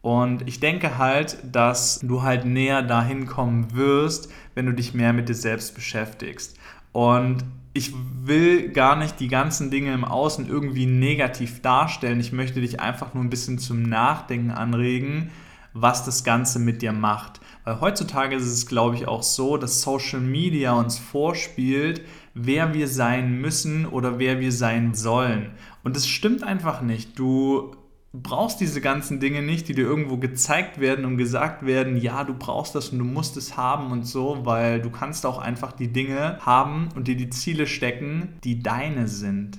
Und 0.00 0.48
ich 0.48 0.60
denke 0.60 0.98
halt, 0.98 1.38
dass 1.44 2.00
du 2.00 2.22
halt 2.22 2.44
näher 2.44 2.82
dahin 2.82 3.26
kommen 3.26 3.74
wirst, 3.74 4.32
wenn 4.54 4.66
du 4.66 4.72
dich 4.72 4.94
mehr 4.94 5.12
mit 5.12 5.28
dir 5.28 5.34
selbst 5.34 5.74
beschäftigst. 5.74 6.56
Und 6.92 7.44
ich 7.74 7.92
will 8.24 8.68
gar 8.70 8.96
nicht 8.96 9.18
die 9.18 9.28
ganzen 9.28 9.70
Dinge 9.70 9.94
im 9.94 10.04
Außen 10.04 10.48
irgendwie 10.48 10.86
negativ 10.86 11.62
darstellen. 11.62 12.20
Ich 12.20 12.32
möchte 12.32 12.60
dich 12.60 12.80
einfach 12.80 13.14
nur 13.14 13.24
ein 13.24 13.30
bisschen 13.30 13.58
zum 13.58 13.82
Nachdenken 13.82 14.50
anregen, 14.50 15.30
was 15.72 16.04
das 16.04 16.22
Ganze 16.22 16.58
mit 16.58 16.82
dir 16.82 16.92
macht. 16.92 17.40
Weil 17.64 17.80
heutzutage 17.80 18.36
ist 18.36 18.44
es, 18.44 18.66
glaube 18.66 18.96
ich, 18.96 19.08
auch 19.08 19.22
so, 19.22 19.56
dass 19.56 19.80
Social 19.80 20.20
Media 20.20 20.72
uns 20.72 20.98
vorspielt, 20.98 22.02
wer 22.34 22.74
wir 22.74 22.88
sein 22.88 23.40
müssen 23.40 23.86
oder 23.86 24.18
wer 24.18 24.40
wir 24.40 24.52
sein 24.52 24.94
sollen. 24.94 25.52
Und 25.82 25.96
das 25.96 26.06
stimmt 26.06 26.42
einfach 26.42 26.82
nicht. 26.82 27.18
Du 27.18 27.74
brauchst 28.12 28.60
diese 28.60 28.80
ganzen 28.80 29.20
Dinge 29.20 29.42
nicht, 29.42 29.68
die 29.68 29.74
dir 29.74 29.86
irgendwo 29.86 30.18
gezeigt 30.18 30.80
werden 30.80 31.06
und 31.06 31.16
gesagt 31.16 31.64
werden, 31.64 31.96
ja, 31.96 32.24
du 32.24 32.34
brauchst 32.34 32.74
das 32.74 32.90
und 32.90 32.98
du 32.98 33.04
musst 33.04 33.36
es 33.38 33.56
haben 33.56 33.90
und 33.90 34.04
so, 34.04 34.44
weil 34.44 34.82
du 34.82 34.90
kannst 34.90 35.24
auch 35.24 35.38
einfach 35.38 35.72
die 35.72 35.92
Dinge 35.92 36.38
haben 36.40 36.90
und 36.94 37.08
dir 37.08 37.16
die 37.16 37.30
Ziele 37.30 37.66
stecken, 37.66 38.34
die 38.44 38.62
deine 38.62 39.08
sind. 39.08 39.58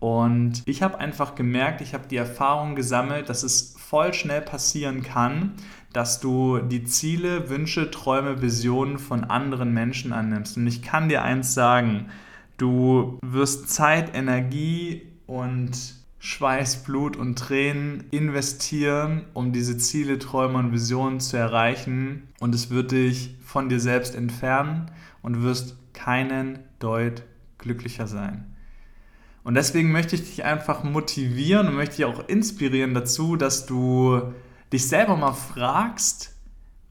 Und 0.00 0.62
ich 0.66 0.82
habe 0.82 0.98
einfach 0.98 1.34
gemerkt, 1.34 1.80
ich 1.80 1.94
habe 1.94 2.08
die 2.08 2.16
Erfahrung 2.16 2.74
gesammelt, 2.74 3.28
dass 3.28 3.42
es 3.42 3.74
voll 3.78 4.12
schnell 4.12 4.42
passieren 4.42 5.02
kann, 5.02 5.52
dass 5.92 6.20
du 6.20 6.58
die 6.58 6.84
Ziele, 6.84 7.48
Wünsche, 7.48 7.90
Träume, 7.90 8.42
Visionen 8.42 8.98
von 8.98 9.24
anderen 9.24 9.72
Menschen 9.72 10.12
annimmst. 10.12 10.56
Und 10.56 10.66
ich 10.66 10.82
kann 10.82 11.08
dir 11.08 11.22
eins 11.22 11.54
sagen, 11.54 12.08
du 12.58 13.18
wirst 13.22 13.70
Zeit, 13.70 14.14
Energie 14.14 15.02
und 15.26 16.03
Schweiß, 16.24 16.84
Blut 16.84 17.18
und 17.18 17.38
Tränen 17.38 18.04
investieren, 18.10 19.26
um 19.34 19.52
diese 19.52 19.76
Ziele, 19.76 20.18
Träume 20.18 20.56
und 20.56 20.72
Visionen 20.72 21.20
zu 21.20 21.36
erreichen. 21.36 22.28
Und 22.40 22.54
es 22.54 22.70
wird 22.70 22.92
dich 22.92 23.36
von 23.44 23.68
dir 23.68 23.78
selbst 23.78 24.14
entfernen 24.14 24.90
und 25.20 25.42
wirst 25.42 25.76
keinen 25.92 26.60
Deut 26.78 27.24
glücklicher 27.58 28.06
sein. 28.06 28.46
Und 29.42 29.52
deswegen 29.52 29.92
möchte 29.92 30.16
ich 30.16 30.22
dich 30.22 30.44
einfach 30.44 30.82
motivieren 30.82 31.68
und 31.68 31.74
möchte 31.74 31.96
dich 31.96 32.04
auch 32.06 32.26
inspirieren 32.26 32.94
dazu, 32.94 33.36
dass 33.36 33.66
du 33.66 34.32
dich 34.72 34.88
selber 34.88 35.18
mal 35.18 35.34
fragst, 35.34 36.33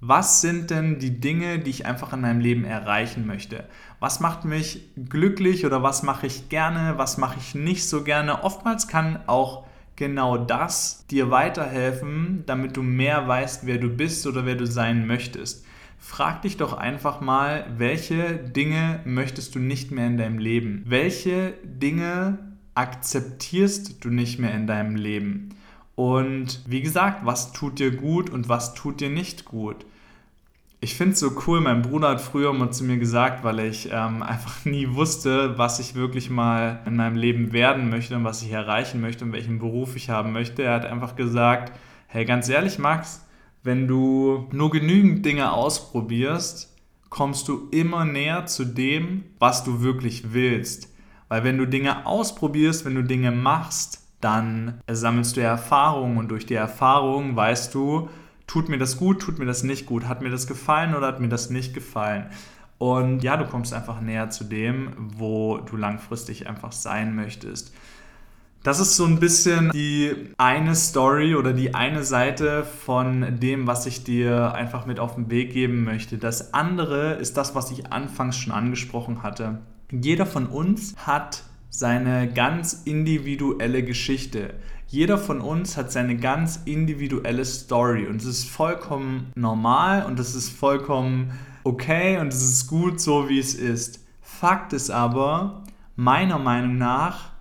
was 0.06 0.42
sind 0.42 0.70
denn 0.70 1.00
die 1.00 1.22
Dinge, 1.22 1.60
die 1.60 1.70
ich 1.70 1.86
einfach 1.86 2.12
in 2.12 2.20
meinem 2.20 2.42
Leben 2.42 2.66
erreichen 2.66 3.26
möchte? 3.26 3.64
Was 4.02 4.20
macht 4.20 4.44
mich 4.44 4.90
glücklich 5.08 5.66
oder 5.66 5.82
was 5.82 6.04
mache 6.04 6.28
ich 6.28 6.50
gerne, 6.50 6.98
was 6.98 7.18
mache 7.18 7.38
ich 7.40 7.56
nicht 7.56 7.88
so 7.88 8.04
gerne? 8.04 8.44
Oftmals 8.44 8.90
kann 8.90 9.20
auch 9.28 9.66
genau 9.96 10.38
das 10.38 11.06
dir 11.08 11.32
weiterhelfen, 11.32 12.44
damit 12.48 12.76
du 12.76 12.84
mehr 12.84 13.30
weißt, 13.30 13.66
wer 13.66 13.78
du 13.78 13.88
bist 13.88 14.28
oder 14.28 14.46
wer 14.46 14.56
du 14.56 14.68
sein 14.68 15.08
möchtest. 15.08 15.66
Frag 15.98 16.42
dich 16.42 16.58
doch 16.58 16.74
einfach 16.74 17.22
mal, 17.22 17.66
welche 17.78 18.36
Dinge 18.36 19.00
möchtest 19.06 19.56
du 19.56 19.60
nicht 19.60 19.92
mehr 19.92 20.08
in 20.08 20.18
deinem 20.18 20.38
Leben? 20.38 20.84
Welche 20.86 21.54
Dinge 21.64 22.40
akzeptierst 22.76 24.04
du 24.04 24.10
nicht 24.10 24.38
mehr 24.38 24.54
in 24.54 24.68
deinem 24.68 24.98
Leben? 24.98 25.56
Und 25.96 26.62
wie 26.68 26.82
gesagt, 26.82 27.26
was 27.26 27.54
tut 27.54 27.80
dir 27.80 27.92
gut 27.92 28.30
und 28.30 28.50
was 28.50 28.74
tut 28.74 29.00
dir 29.00 29.10
nicht 29.10 29.46
gut? 29.46 29.86
Ich 30.84 30.96
finde 30.96 31.14
es 31.14 31.22
so 31.22 31.32
cool. 31.48 31.62
Mein 31.62 31.82
Bruder 31.82 32.10
hat 32.10 32.22
früher 32.22 32.52
mal 32.52 32.72
zu 32.72 32.84
mir 32.84 32.98
gesagt, 32.98 33.46
weil 33.46 33.60
ich 33.62 33.90
ähm, 33.90 34.22
einfach 34.22 34.66
nie 34.66 34.94
wusste, 34.94 35.58
was 35.58 35.80
ich 35.80 35.96
wirklich 35.96 36.30
mal 36.30 36.82
in 36.86 36.98
meinem 36.98 37.16
Leben 37.16 37.54
werden 37.54 37.90
möchte 37.90 38.18
und 38.18 38.26
was 38.26 38.44
ich 38.44 38.52
erreichen 38.52 39.00
möchte 39.00 39.24
und 39.24 39.32
welchen 39.32 39.60
Beruf 39.60 39.96
ich 39.96 40.10
haben 40.10 40.34
möchte. 40.34 40.64
Er 40.64 40.74
hat 40.74 40.86
einfach 40.86 41.16
gesagt, 41.16 41.72
hey, 42.08 42.26
ganz 42.26 42.50
ehrlich, 42.50 42.80
Max, 42.80 43.26
wenn 43.64 43.88
du 43.88 44.50
nur 44.52 44.72
genügend 44.72 45.26
Dinge 45.26 45.54
ausprobierst, 45.54 46.76
kommst 47.10 47.48
du 47.48 47.70
immer 47.72 48.04
näher 48.04 48.46
zu 48.46 48.66
dem, 48.66 49.24
was 49.40 49.64
du 49.64 49.82
wirklich 49.82 50.34
willst. 50.34 50.94
Weil 51.30 51.46
wenn 51.46 51.58
du 51.58 51.66
Dinge 51.66 52.06
ausprobierst, 52.06 52.84
wenn 52.84 52.96
du 52.96 53.04
Dinge 53.04 53.32
machst, 53.32 54.06
dann 54.20 54.82
sammelst 54.92 55.38
du 55.38 55.42
Erfahrungen 55.42 56.18
und 56.18 56.30
durch 56.30 56.46
die 56.46 56.56
Erfahrungen 56.56 57.38
weißt 57.38 57.74
du, 57.74 58.10
tut 58.54 58.70
mir 58.70 58.78
das 58.78 58.98
gut, 58.98 59.20
tut 59.20 59.40
mir 59.40 59.46
das 59.46 59.64
nicht 59.64 59.88
gut, 59.88 60.06
hat 60.06 60.22
mir 60.22 60.30
das 60.30 60.46
gefallen 60.46 60.94
oder 60.94 61.08
hat 61.08 61.20
mir 61.20 61.28
das 61.28 61.50
nicht 61.50 61.74
gefallen. 61.74 62.28
Und 62.78 63.24
ja, 63.24 63.36
du 63.36 63.46
kommst 63.46 63.74
einfach 63.74 64.00
näher 64.00 64.30
zu 64.30 64.44
dem, 64.44 64.92
wo 64.96 65.58
du 65.58 65.76
langfristig 65.76 66.48
einfach 66.48 66.72
sein 66.72 67.16
möchtest. 67.16 67.74
Das 68.62 68.80
ist 68.80 68.96
so 68.96 69.06
ein 69.06 69.20
bisschen 69.20 69.72
die 69.72 70.14
eine 70.38 70.76
Story 70.76 71.34
oder 71.34 71.52
die 71.52 71.74
eine 71.74 72.04
Seite 72.04 72.64
von 72.64 73.40
dem, 73.40 73.66
was 73.66 73.88
ich 73.88 74.04
dir 74.04 74.54
einfach 74.54 74.86
mit 74.86 75.00
auf 75.00 75.16
den 75.16 75.32
Weg 75.32 75.52
geben 75.52 75.84
möchte. 75.84 76.20
Das 76.20 76.54
andere 76.54 77.14
ist 77.14 77.36
das, 77.38 77.56
was 77.56 77.72
ich 77.72 77.92
anfangs 77.92 78.38
schon 78.38 78.54
angesprochen 78.54 79.24
hatte. 79.24 79.62
Jeder 79.90 80.28
von 80.28 80.46
uns 80.46 80.96
hat 80.98 81.42
seine 81.72 82.32
ganz 82.32 82.84
individuelle 82.86 83.82
Geschichte. 83.82 84.54
Jeder 84.94 85.18
von 85.18 85.42
uns 85.42 85.76
hat 85.76 85.92
seine 85.92 86.18
ganz 86.18 86.60
individuelle 86.66 87.46
Story 87.46 88.06
und 88.06 88.18
es 88.18 88.28
ist 88.28 88.48
vollkommen 88.48 89.32
normal 89.34 90.06
und 90.06 90.20
es 90.20 90.36
ist 90.36 90.50
vollkommen 90.50 91.32
okay 91.64 92.20
und 92.20 92.28
es 92.28 92.44
ist 92.44 92.68
gut 92.68 93.02
so, 93.02 93.28
wie 93.28 93.40
es 93.40 93.56
ist. 93.56 94.06
Fakt 94.22 94.72
ist 94.72 94.92
aber, 94.92 95.64
meiner 95.96 96.38
Meinung 96.38 96.78
nach, 96.78 97.32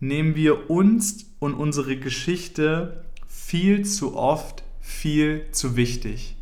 nehmen 0.00 0.34
wir 0.34 0.68
uns 0.68 1.26
und 1.38 1.54
unsere 1.54 1.96
Geschichte 1.96 3.04
viel 3.28 3.84
zu 3.84 4.16
oft 4.16 4.64
viel 4.80 5.46
zu 5.52 5.76
wichtig. 5.76 6.34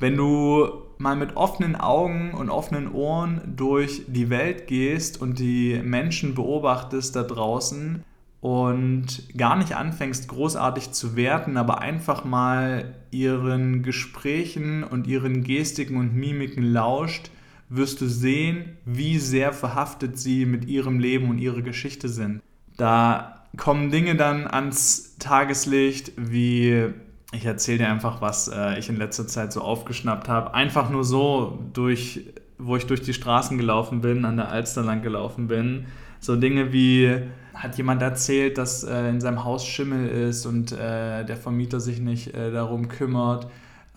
Wenn 0.00 0.16
du 0.16 0.82
mal 0.98 1.14
mit 1.14 1.36
offenen 1.36 1.76
Augen 1.76 2.34
und 2.34 2.50
offenen 2.50 2.90
Ohren 2.90 3.54
durch 3.54 4.02
die 4.08 4.30
Welt 4.30 4.66
gehst 4.66 5.20
und 5.20 5.38
die 5.38 5.80
Menschen 5.84 6.34
beobachtest 6.34 7.14
da 7.14 7.22
draußen, 7.22 8.02
und 8.40 9.24
gar 9.36 9.56
nicht 9.56 9.74
anfängst, 9.74 10.28
großartig 10.28 10.92
zu 10.92 11.16
werten, 11.16 11.56
aber 11.56 11.80
einfach 11.80 12.24
mal 12.24 12.94
ihren 13.10 13.82
Gesprächen 13.82 14.84
und 14.84 15.06
ihren 15.06 15.42
Gestiken 15.42 15.96
und 15.96 16.14
Mimiken 16.14 16.62
lauscht, 16.62 17.30
wirst 17.68 18.00
du 18.00 18.06
sehen, 18.06 18.76
wie 18.84 19.18
sehr 19.18 19.52
verhaftet 19.52 20.18
sie 20.18 20.46
mit 20.46 20.66
ihrem 20.66 21.00
Leben 21.00 21.30
und 21.30 21.38
ihrer 21.38 21.62
Geschichte 21.62 22.08
sind. 22.08 22.40
Da 22.76 23.44
kommen 23.56 23.90
Dinge 23.90 24.16
dann 24.16 24.46
ans 24.46 25.16
Tageslicht, 25.18 26.12
wie 26.16 26.92
ich 27.32 27.44
erzähle 27.44 27.78
dir 27.78 27.88
einfach, 27.88 28.20
was 28.20 28.48
äh, 28.48 28.78
ich 28.78 28.88
in 28.88 28.96
letzter 28.96 29.26
Zeit 29.26 29.52
so 29.52 29.60
aufgeschnappt 29.60 30.28
habe. 30.28 30.54
Einfach 30.54 30.90
nur 30.90 31.04
so, 31.04 31.58
durch, 31.72 32.32
wo 32.58 32.76
ich 32.76 32.86
durch 32.86 33.02
die 33.02 33.14
Straßen 33.14 33.58
gelaufen 33.58 34.00
bin, 34.00 34.24
an 34.24 34.36
der 34.36 34.48
Alster 34.48 34.82
lang 34.82 35.02
gelaufen 35.02 35.48
bin. 35.48 35.86
So 36.20 36.36
Dinge 36.36 36.72
wie, 36.72 37.22
hat 37.56 37.76
jemand 37.78 38.02
erzählt, 38.02 38.58
dass 38.58 38.84
äh, 38.84 39.08
in 39.08 39.20
seinem 39.20 39.44
Haus 39.44 39.66
Schimmel 39.66 40.08
ist 40.08 40.46
und 40.46 40.72
äh, 40.72 41.24
der 41.24 41.36
Vermieter 41.36 41.80
sich 41.80 42.00
nicht 42.00 42.34
äh, 42.34 42.52
darum 42.52 42.88
kümmert. 42.88 43.48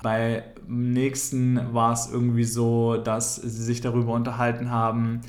Bei 0.02 0.44
nächsten 0.68 1.74
war 1.74 1.92
es 1.92 2.10
irgendwie 2.12 2.46
so, 2.46 2.98
dass 2.98 3.36
sie 3.36 3.64
sich 3.64 3.82
darüber 3.82 4.14
unterhalten 4.14 4.72
haben, 4.72 5.22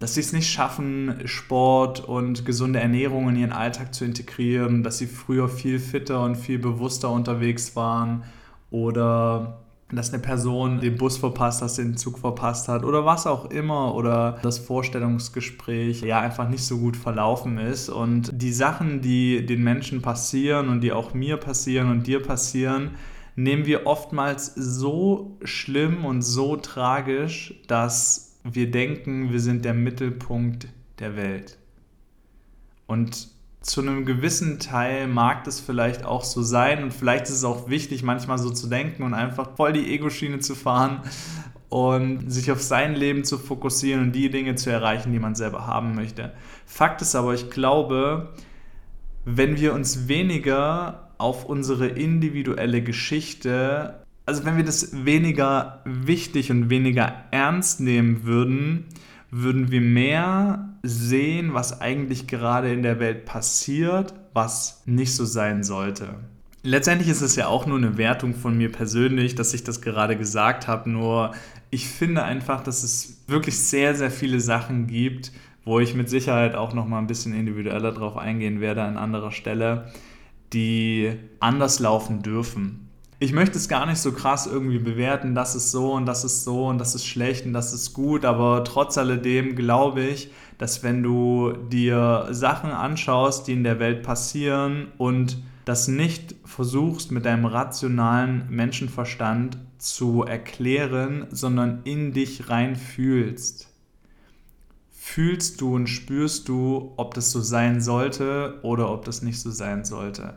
dass 0.00 0.14
sie 0.14 0.20
es 0.20 0.32
nicht 0.32 0.50
schaffen, 0.50 1.20
Sport 1.26 2.00
und 2.00 2.44
gesunde 2.44 2.80
Ernährung 2.80 3.28
in 3.28 3.36
ihren 3.36 3.52
Alltag 3.52 3.94
zu 3.94 4.04
integrieren, 4.04 4.82
dass 4.82 4.98
sie 4.98 5.06
früher 5.06 5.48
viel 5.48 5.78
fitter 5.78 6.24
und 6.24 6.36
viel 6.36 6.58
bewusster 6.58 7.10
unterwegs 7.10 7.76
waren 7.76 8.24
oder 8.70 9.58
dass 9.96 10.12
eine 10.12 10.22
Person 10.22 10.80
den 10.80 10.96
Bus 10.96 11.16
verpasst 11.18 11.62
hat, 11.62 11.76
den 11.78 11.96
Zug 11.96 12.18
verpasst 12.18 12.68
hat 12.68 12.84
oder 12.84 13.04
was 13.04 13.26
auch 13.26 13.50
immer 13.50 13.94
oder 13.94 14.38
das 14.42 14.58
Vorstellungsgespräch 14.58 16.02
ja 16.02 16.20
einfach 16.20 16.48
nicht 16.48 16.64
so 16.64 16.78
gut 16.78 16.96
verlaufen 16.96 17.58
ist 17.58 17.88
und 17.88 18.30
die 18.32 18.52
Sachen, 18.52 19.00
die 19.00 19.44
den 19.44 19.62
Menschen 19.62 20.02
passieren 20.02 20.68
und 20.68 20.80
die 20.80 20.92
auch 20.92 21.14
mir 21.14 21.36
passieren 21.36 21.90
und 21.90 22.06
dir 22.06 22.22
passieren, 22.22 22.92
nehmen 23.36 23.66
wir 23.66 23.86
oftmals 23.86 24.54
so 24.54 25.36
schlimm 25.42 26.04
und 26.04 26.22
so 26.22 26.56
tragisch, 26.56 27.54
dass 27.66 28.38
wir 28.44 28.70
denken, 28.70 29.32
wir 29.32 29.40
sind 29.40 29.64
der 29.64 29.74
Mittelpunkt 29.74 30.68
der 30.98 31.16
Welt. 31.16 31.58
Und 32.86 33.28
zu 33.60 33.82
einem 33.82 34.06
gewissen 34.06 34.58
Teil 34.58 35.06
mag 35.06 35.44
das 35.44 35.60
vielleicht 35.60 36.04
auch 36.04 36.24
so 36.24 36.42
sein 36.42 36.82
und 36.82 36.94
vielleicht 36.94 37.24
ist 37.24 37.32
es 37.32 37.44
auch 37.44 37.68
wichtig, 37.68 38.02
manchmal 38.02 38.38
so 38.38 38.50
zu 38.50 38.68
denken 38.68 39.02
und 39.02 39.14
einfach 39.14 39.56
voll 39.56 39.72
die 39.72 39.92
Ego-Schiene 39.92 40.38
zu 40.38 40.54
fahren 40.54 41.02
und 41.68 42.30
sich 42.30 42.50
auf 42.50 42.62
sein 42.62 42.94
Leben 42.94 43.24
zu 43.24 43.38
fokussieren 43.38 44.02
und 44.02 44.12
die 44.12 44.30
Dinge 44.30 44.54
zu 44.54 44.70
erreichen, 44.70 45.12
die 45.12 45.18
man 45.18 45.34
selber 45.34 45.66
haben 45.66 45.94
möchte. 45.94 46.32
Fakt 46.66 47.02
ist 47.02 47.14
aber, 47.14 47.34
ich 47.34 47.50
glaube, 47.50 48.30
wenn 49.24 49.58
wir 49.60 49.74
uns 49.74 50.08
weniger 50.08 51.10
auf 51.18 51.44
unsere 51.44 51.86
individuelle 51.86 52.82
Geschichte 52.82 54.00
also 54.30 54.44
wenn 54.44 54.56
wir 54.56 54.64
das 54.64 55.04
weniger 55.04 55.80
wichtig 55.84 56.52
und 56.52 56.70
weniger 56.70 57.24
ernst 57.32 57.80
nehmen 57.80 58.22
würden, 58.24 58.84
würden 59.30 59.70
wir 59.70 59.80
mehr 59.80 60.70
sehen, 60.82 61.54
was 61.54 61.80
eigentlich 61.80 62.26
gerade 62.26 62.72
in 62.72 62.82
der 62.82 62.98
Welt 63.00 63.24
passiert, 63.24 64.14
was 64.32 64.82
nicht 64.86 65.14
so 65.14 65.24
sein 65.24 65.62
sollte. 65.62 66.16
Letztendlich 66.62 67.08
ist 67.08 67.22
es 67.22 67.36
ja 67.36 67.46
auch 67.46 67.64
nur 67.64 67.78
eine 67.78 67.96
Wertung 67.96 68.34
von 68.34 68.56
mir 68.56 68.70
persönlich, 68.70 69.34
dass 69.34 69.54
ich 69.54 69.64
das 69.64 69.80
gerade 69.80 70.16
gesagt 70.16 70.68
habe, 70.68 70.90
nur 70.90 71.32
ich 71.70 71.88
finde 71.88 72.22
einfach, 72.22 72.62
dass 72.62 72.82
es 72.82 73.24
wirklich 73.28 73.58
sehr, 73.58 73.94
sehr 73.94 74.10
viele 74.10 74.40
Sachen 74.40 74.86
gibt, 74.86 75.32
wo 75.64 75.80
ich 75.80 75.94
mit 75.94 76.10
Sicherheit 76.10 76.54
auch 76.54 76.74
noch 76.74 76.86
mal 76.86 76.98
ein 76.98 77.06
bisschen 77.06 77.32
individueller 77.32 77.92
drauf 77.92 78.16
eingehen 78.16 78.60
werde 78.60 78.82
an 78.82 78.98
anderer 78.98 79.30
Stelle, 79.30 79.92
die 80.52 81.12
anders 81.38 81.78
laufen 81.78 82.22
dürfen 82.22 82.89
ich 83.22 83.34
möchte 83.34 83.58
es 83.58 83.68
gar 83.68 83.84
nicht 83.84 83.98
so 83.98 84.12
krass 84.12 84.46
irgendwie 84.46 84.78
bewerten, 84.78 85.34
das 85.34 85.54
ist 85.54 85.70
so 85.70 85.92
und 85.92 86.06
das 86.06 86.24
ist 86.24 86.42
so 86.42 86.66
und 86.68 86.78
das 86.78 86.94
ist 86.94 87.06
schlecht 87.06 87.44
und 87.44 87.52
das 87.52 87.74
ist 87.74 87.92
gut, 87.92 88.24
aber 88.24 88.64
trotz 88.64 88.96
alledem 88.96 89.56
glaube 89.56 90.02
ich, 90.02 90.30
dass 90.56 90.82
wenn 90.82 91.02
du 91.02 91.52
dir 91.52 92.28
Sachen 92.30 92.70
anschaust, 92.70 93.46
die 93.46 93.52
in 93.52 93.62
der 93.62 93.78
Welt 93.78 94.02
passieren 94.02 94.88
und 94.96 95.42
das 95.66 95.86
nicht 95.86 96.34
versuchst 96.46 97.12
mit 97.12 97.26
deinem 97.26 97.44
rationalen 97.44 98.46
Menschenverstand 98.48 99.58
zu 99.76 100.24
erklären, 100.24 101.26
sondern 101.30 101.80
in 101.84 102.14
dich 102.14 102.48
rein 102.48 102.74
fühlst, 102.74 103.68
fühlst 104.90 105.60
du 105.60 105.74
und 105.74 105.88
spürst 105.88 106.48
du, 106.48 106.94
ob 106.96 107.12
das 107.12 107.32
so 107.32 107.40
sein 107.40 107.82
sollte 107.82 108.60
oder 108.62 108.90
ob 108.90 109.04
das 109.04 109.20
nicht 109.20 109.40
so 109.40 109.50
sein 109.50 109.84
sollte. 109.84 110.36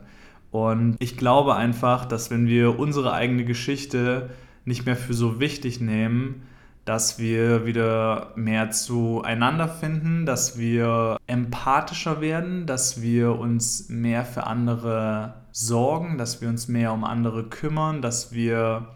Und 0.54 0.94
ich 1.00 1.16
glaube 1.16 1.56
einfach, 1.56 2.04
dass 2.04 2.30
wenn 2.30 2.46
wir 2.46 2.78
unsere 2.78 3.12
eigene 3.12 3.44
Geschichte 3.44 4.30
nicht 4.64 4.86
mehr 4.86 4.94
für 4.94 5.12
so 5.12 5.40
wichtig 5.40 5.80
nehmen, 5.80 6.44
dass 6.84 7.18
wir 7.18 7.66
wieder 7.66 8.30
mehr 8.36 8.70
zueinander 8.70 9.66
finden, 9.66 10.26
dass 10.26 10.56
wir 10.56 11.16
empathischer 11.26 12.20
werden, 12.20 12.66
dass 12.66 13.02
wir 13.02 13.36
uns 13.36 13.88
mehr 13.88 14.24
für 14.24 14.46
andere 14.46 15.34
sorgen, 15.50 16.18
dass 16.18 16.40
wir 16.40 16.48
uns 16.48 16.68
mehr 16.68 16.92
um 16.92 17.02
andere 17.02 17.48
kümmern, 17.48 18.00
dass 18.00 18.32
wir 18.32 18.86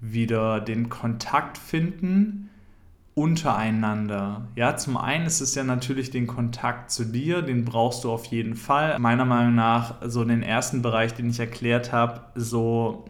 wieder 0.00 0.60
den 0.60 0.88
Kontakt 0.88 1.58
finden 1.58 2.48
untereinander. 3.14 4.48
Ja, 4.56 4.76
zum 4.76 4.96
einen 4.96 5.26
ist 5.26 5.40
es 5.40 5.54
ja 5.54 5.64
natürlich 5.64 6.10
den 6.10 6.26
Kontakt 6.26 6.90
zu 6.90 7.04
dir, 7.04 7.42
den 7.42 7.64
brauchst 7.64 8.04
du 8.04 8.10
auf 8.10 8.24
jeden 8.26 8.56
Fall. 8.56 8.98
Meiner 8.98 9.26
Meinung 9.26 9.54
nach 9.54 9.96
so 10.06 10.24
den 10.24 10.42
ersten 10.42 10.80
Bereich, 10.80 11.12
den 11.12 11.28
ich 11.28 11.38
erklärt 11.38 11.92
habe, 11.92 12.22
so 12.34 13.04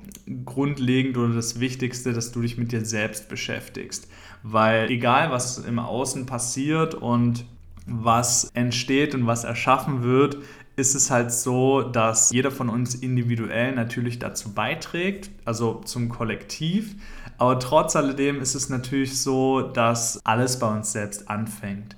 grundlegend 0.45 1.17
oder 1.17 1.35
das 1.35 1.61
Wichtigste, 1.61 2.13
dass 2.13 2.33
du 2.33 2.43
dich 2.43 2.59
mit 2.59 2.73
dir 2.73 2.85
selbst 2.85 3.29
beschäftigst. 3.29 4.09
Weil 4.43 4.91
egal, 4.91 5.31
was 5.31 5.59
im 5.59 5.79
Außen 5.79 6.27
passiert 6.27 6.95
und 6.95 7.45
was 7.87 8.51
entsteht 8.55 9.15
und 9.15 9.27
was 9.27 9.45
erschaffen 9.45 10.03
wird, 10.03 10.39
ist 10.77 10.95
es 10.95 11.11
halt 11.11 11.33
so, 11.33 11.83
dass 11.83 12.31
jeder 12.31 12.51
von 12.51 12.69
uns 12.69 12.95
individuell 12.95 13.75
natürlich 13.75 14.19
dazu 14.19 14.55
beiträgt, 14.55 15.31
also 15.45 15.81
zum 15.85 16.09
Kollektiv. 16.09 16.95
Aber 17.39 17.59
trotz 17.59 17.97
alledem 17.97 18.41
ist 18.41 18.55
es 18.55 18.69
natürlich 18.69 19.21
so, 19.21 19.61
dass 19.63 20.21
alles 20.25 20.59
bei 20.59 20.73
uns 20.73 20.93
selbst 20.93 21.29
anfängt. 21.29 21.97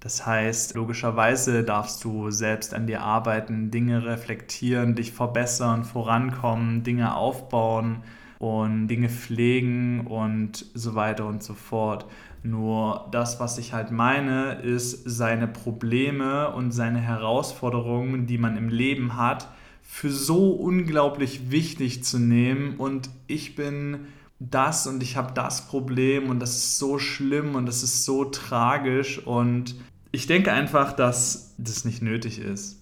Das 0.00 0.24
heißt, 0.24 0.74
logischerweise 0.74 1.64
darfst 1.64 2.04
du 2.04 2.30
selbst 2.30 2.74
an 2.74 2.86
dir 2.86 3.02
arbeiten, 3.02 3.72
Dinge 3.72 4.04
reflektieren, 4.04 4.94
dich 4.94 5.10
verbessern, 5.12 5.84
vorankommen, 5.84 6.84
Dinge 6.84 7.16
aufbauen 7.16 8.04
und 8.38 8.86
Dinge 8.86 9.08
pflegen 9.08 10.06
und 10.06 10.66
so 10.74 10.94
weiter 10.94 11.26
und 11.26 11.42
so 11.42 11.54
fort. 11.54 12.06
Nur 12.46 13.08
das, 13.10 13.40
was 13.40 13.58
ich 13.58 13.72
halt 13.72 13.90
meine, 13.90 14.60
ist 14.60 15.02
seine 15.04 15.48
Probleme 15.48 16.52
und 16.52 16.70
seine 16.70 17.00
Herausforderungen, 17.00 18.28
die 18.28 18.38
man 18.38 18.56
im 18.56 18.68
Leben 18.68 19.16
hat, 19.16 19.48
für 19.82 20.10
so 20.10 20.52
unglaublich 20.52 21.50
wichtig 21.50 22.04
zu 22.04 22.20
nehmen. 22.20 22.76
Und 22.76 23.10
ich 23.26 23.56
bin 23.56 24.06
das 24.38 24.86
und 24.86 25.02
ich 25.02 25.16
habe 25.16 25.32
das 25.34 25.66
Problem 25.66 26.30
und 26.30 26.38
das 26.38 26.56
ist 26.56 26.78
so 26.78 27.00
schlimm 27.00 27.56
und 27.56 27.66
das 27.66 27.82
ist 27.82 28.04
so 28.04 28.24
tragisch 28.26 29.18
und 29.26 29.74
ich 30.12 30.28
denke 30.28 30.52
einfach, 30.52 30.92
dass 30.92 31.54
das 31.58 31.84
nicht 31.84 32.00
nötig 32.00 32.38
ist. 32.38 32.80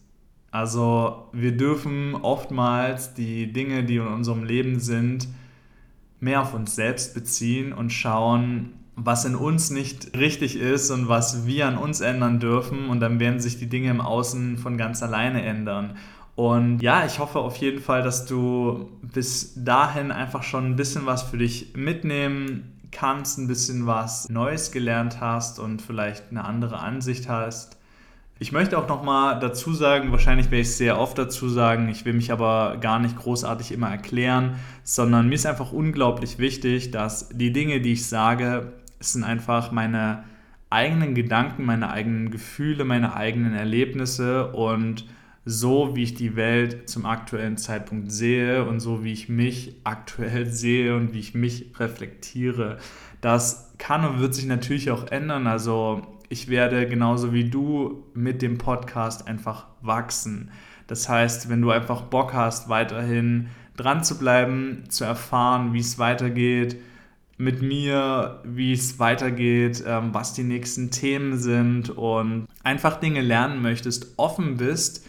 Also 0.51 1.29
wir 1.33 1.57
dürfen 1.57 2.17
oftmals 2.17 3.15
die 3.15 3.53
Dinge, 3.53 3.83
die 3.83 3.97
in 3.97 4.07
unserem 4.07 4.45
Leben 4.45 4.79
sind, 4.79 5.27
mehr 6.21 6.43
auf 6.43 6.53
uns 6.53 6.75
selbst 6.75 7.15
beziehen 7.15 7.73
und 7.73 7.93
schauen, 7.93 8.73
was 8.97 9.25
in 9.25 9.35
uns 9.35 9.71
nicht 9.71 10.17
richtig 10.17 10.57
ist 10.57 10.91
und 10.91 11.09
was 11.09 11.47
wir 11.47 11.67
an 11.67 11.77
uns 11.77 12.01
ändern 12.01 12.39
dürfen 12.39 12.89
und 12.89 13.01
dann 13.01 13.19
werden 13.19 13.41
sich 13.41 13.59
die 13.59 13.69
Dinge 13.69 13.91
im 13.91 14.01
Außen 14.01 14.59
von 14.59 14.77
ganz 14.77 15.03
alleine 15.03 15.43
ändern. 15.43 15.97
Und 16.37 16.81
ja, 16.81 17.05
ich 17.05 17.19
hoffe 17.19 17.39
auf 17.39 17.57
jeden 17.57 17.81
Fall, 17.81 18.03
dass 18.03 18.27
du 18.27 18.91
bis 19.03 19.53
dahin 19.57 20.11
einfach 20.11 20.43
schon 20.43 20.67
ein 20.67 20.77
bisschen 20.77 21.07
was 21.07 21.23
für 21.23 21.39
dich 21.39 21.75
mitnehmen 21.77 22.73
kannst, 22.91 23.39
ein 23.39 23.47
bisschen 23.47 23.87
was 23.87 24.29
Neues 24.29 24.73
gelernt 24.73 25.21
hast 25.21 25.59
und 25.59 25.83
vielleicht 25.83 26.31
eine 26.31 26.45
andere 26.45 26.79
Ansicht 26.79 27.29
hast. 27.29 27.79
Ich 28.41 28.51
möchte 28.51 28.77
auch 28.79 28.89
nochmal 28.89 29.39
dazu 29.39 29.73
sagen, 29.73 30.11
wahrscheinlich 30.11 30.47
werde 30.47 30.63
ich 30.63 30.69
es 30.69 30.79
sehr 30.79 30.99
oft 30.99 31.17
dazu 31.17 31.49
sagen, 31.49 31.89
ich 31.89 32.05
will 32.05 32.15
mich 32.15 32.33
aber 32.33 32.79
gar 32.81 32.99
nicht 32.99 33.17
großartig 33.17 33.71
immer 33.71 33.91
erklären, 33.91 34.57
sondern 34.83 35.29
mir 35.29 35.37
ist 35.37 35.47
einfach 35.47 35.73
unglaublich 35.73 36.39
wichtig, 36.39 36.91
dass 36.91 37.29
die 37.29 37.53
Dinge, 37.53 37.81
die 37.81 37.93
ich 37.93 38.07
sage, 38.07 38.73
sind 39.01 39.25
einfach 39.25 39.73
meine 39.73 40.25
eigenen 40.71 41.15
Gedanken, 41.15 41.65
meine 41.65 41.91
eigenen 41.91 42.31
Gefühle, 42.31 42.85
meine 42.85 43.15
eigenen 43.15 43.55
Erlebnisse 43.55 44.53
und 44.53 45.07
so, 45.45 45.95
wie 45.95 46.03
ich 46.03 46.15
die 46.15 46.37
Welt 46.37 46.89
zum 46.89 47.05
aktuellen 47.05 47.57
Zeitpunkt 47.57 48.11
sehe 48.11 48.65
und 48.65 48.81
so, 48.81 49.05
wie 49.05 49.13
ich 49.13 49.29
mich 49.29 49.77
aktuell 49.85 50.47
sehe 50.47 50.97
und 50.97 51.13
wie 51.13 51.21
ich 51.21 51.35
mich 51.35 51.73
reflektiere. 51.79 52.79
Das 53.21 53.73
kann 53.79 54.05
und 54.07 54.21
wird 54.21 54.35
sich 54.35 54.47
natürlich 54.47 54.91
auch 54.91 55.07
ändern. 55.09 55.47
Also 55.47 56.03
ich 56.29 56.49
werde 56.49 56.89
genauso 56.89 57.33
wie 57.33 57.51
du 57.51 58.05
mit 58.15 58.41
dem 58.43 58.59
Podcast 58.59 59.29
einfach 59.29 59.67
wachsen. 59.83 60.51
Das 60.87 61.09
heißt, 61.09 61.49
wenn 61.49 61.61
du 61.61 61.71
einfach 61.71 62.03
Bock 62.03 62.33
hast, 62.33 62.69
weiterhin 62.69 63.49
dran 63.77 64.03
zu 64.03 64.19
bleiben, 64.19 64.85
zu 64.89 65.05
erfahren, 65.05 65.73
wie 65.73 65.81
es 65.81 65.99
weitergeht, 65.99 66.77
mit 67.37 67.63
mir, 67.63 68.41
wie 68.45 68.73
es 68.73 68.99
weitergeht, 68.99 69.83
ähm, 69.87 70.15
was 70.15 70.35
die 70.35 70.45
nächsten 70.45 70.91
Themen 70.91 71.39
sind 71.39 71.91
und 71.91 72.47
einfach 72.63 73.01
Dinge 73.01 73.21
lernen 73.21 73.63
möchtest, 73.63 74.15
offen 74.17 74.57
bist 74.57 75.07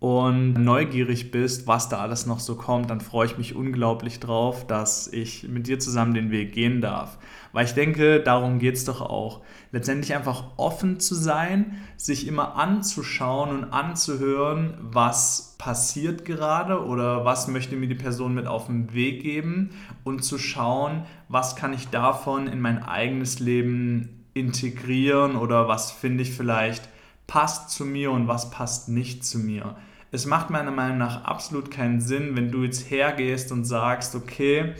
und 0.00 0.54
neugierig 0.54 1.30
bist, 1.30 1.66
was 1.66 1.90
da 1.90 1.98
alles 1.98 2.24
noch 2.24 2.40
so 2.40 2.54
kommt, 2.54 2.88
dann 2.88 3.02
freue 3.02 3.26
ich 3.26 3.36
mich 3.36 3.54
unglaublich 3.54 4.18
drauf, 4.18 4.66
dass 4.66 5.06
ich 5.06 5.46
mit 5.46 5.66
dir 5.66 5.78
zusammen 5.78 6.14
den 6.14 6.30
Weg 6.30 6.54
gehen 6.54 6.80
darf. 6.80 7.18
Weil 7.52 7.66
ich 7.66 7.74
denke, 7.74 8.20
darum 8.20 8.58
geht 8.58 8.76
es 8.76 8.86
doch 8.86 9.02
auch. 9.02 9.42
Letztendlich 9.72 10.14
einfach 10.14 10.44
offen 10.56 11.00
zu 11.00 11.14
sein, 11.14 11.76
sich 11.98 12.26
immer 12.26 12.56
anzuschauen 12.56 13.50
und 13.50 13.72
anzuhören, 13.74 14.78
was 14.80 15.54
passiert 15.58 16.24
gerade 16.24 16.82
oder 16.82 17.26
was 17.26 17.46
möchte 17.48 17.76
mir 17.76 17.88
die 17.88 17.94
Person 17.94 18.32
mit 18.32 18.46
auf 18.46 18.68
den 18.68 18.94
Weg 18.94 19.20
geben 19.20 19.68
und 20.02 20.24
zu 20.24 20.38
schauen, 20.38 21.02
was 21.28 21.56
kann 21.56 21.74
ich 21.74 21.88
davon 21.88 22.46
in 22.46 22.60
mein 22.60 22.82
eigenes 22.82 23.38
Leben 23.38 24.24
integrieren 24.32 25.36
oder 25.36 25.68
was 25.68 25.90
finde 25.90 26.22
ich 26.22 26.32
vielleicht 26.32 26.88
passt 27.26 27.70
zu 27.70 27.84
mir 27.84 28.10
und 28.10 28.28
was 28.28 28.50
passt 28.50 28.88
nicht 28.88 29.24
zu 29.24 29.38
mir. 29.38 29.76
Es 30.12 30.26
macht 30.26 30.50
meiner 30.50 30.72
Meinung 30.72 30.98
nach 30.98 31.24
absolut 31.24 31.70
keinen 31.70 32.00
Sinn, 32.00 32.34
wenn 32.34 32.50
du 32.50 32.64
jetzt 32.64 32.90
hergehst 32.90 33.52
und 33.52 33.64
sagst, 33.64 34.14
okay, 34.16 34.74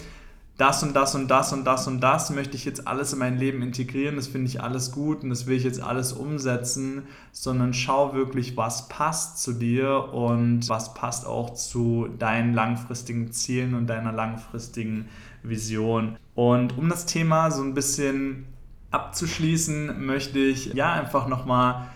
das 0.60 0.82
und 0.82 0.94
das 0.94 1.14
und 1.14 1.28
das 1.28 1.54
und 1.54 1.64
das 1.64 1.86
und 1.86 2.00
das 2.00 2.28
möchte 2.30 2.54
ich 2.54 2.66
jetzt 2.66 2.86
alles 2.86 3.14
in 3.14 3.18
mein 3.18 3.38
Leben 3.38 3.62
integrieren, 3.62 4.16
das 4.16 4.26
finde 4.26 4.48
ich 4.48 4.62
alles 4.62 4.92
gut 4.92 5.22
und 5.22 5.30
das 5.30 5.46
will 5.46 5.56
ich 5.56 5.64
jetzt 5.64 5.80
alles 5.80 6.12
umsetzen, 6.12 7.04
sondern 7.32 7.72
schau 7.72 8.12
wirklich, 8.12 8.58
was 8.58 8.88
passt 8.88 9.42
zu 9.42 9.54
dir 9.54 10.12
und 10.12 10.68
was 10.68 10.92
passt 10.92 11.26
auch 11.26 11.54
zu 11.54 12.08
deinen 12.18 12.52
langfristigen 12.52 13.32
Zielen 13.32 13.74
und 13.74 13.86
deiner 13.86 14.12
langfristigen 14.12 15.08
Vision. 15.42 16.16
Und 16.34 16.76
um 16.76 16.90
das 16.90 17.06
Thema 17.06 17.50
so 17.50 17.62
ein 17.62 17.72
bisschen 17.72 18.44
abzuschließen, 18.90 20.04
möchte 20.04 20.40
ich 20.40 20.74
ja 20.74 20.92
einfach 20.92 21.26
nochmal 21.26 21.86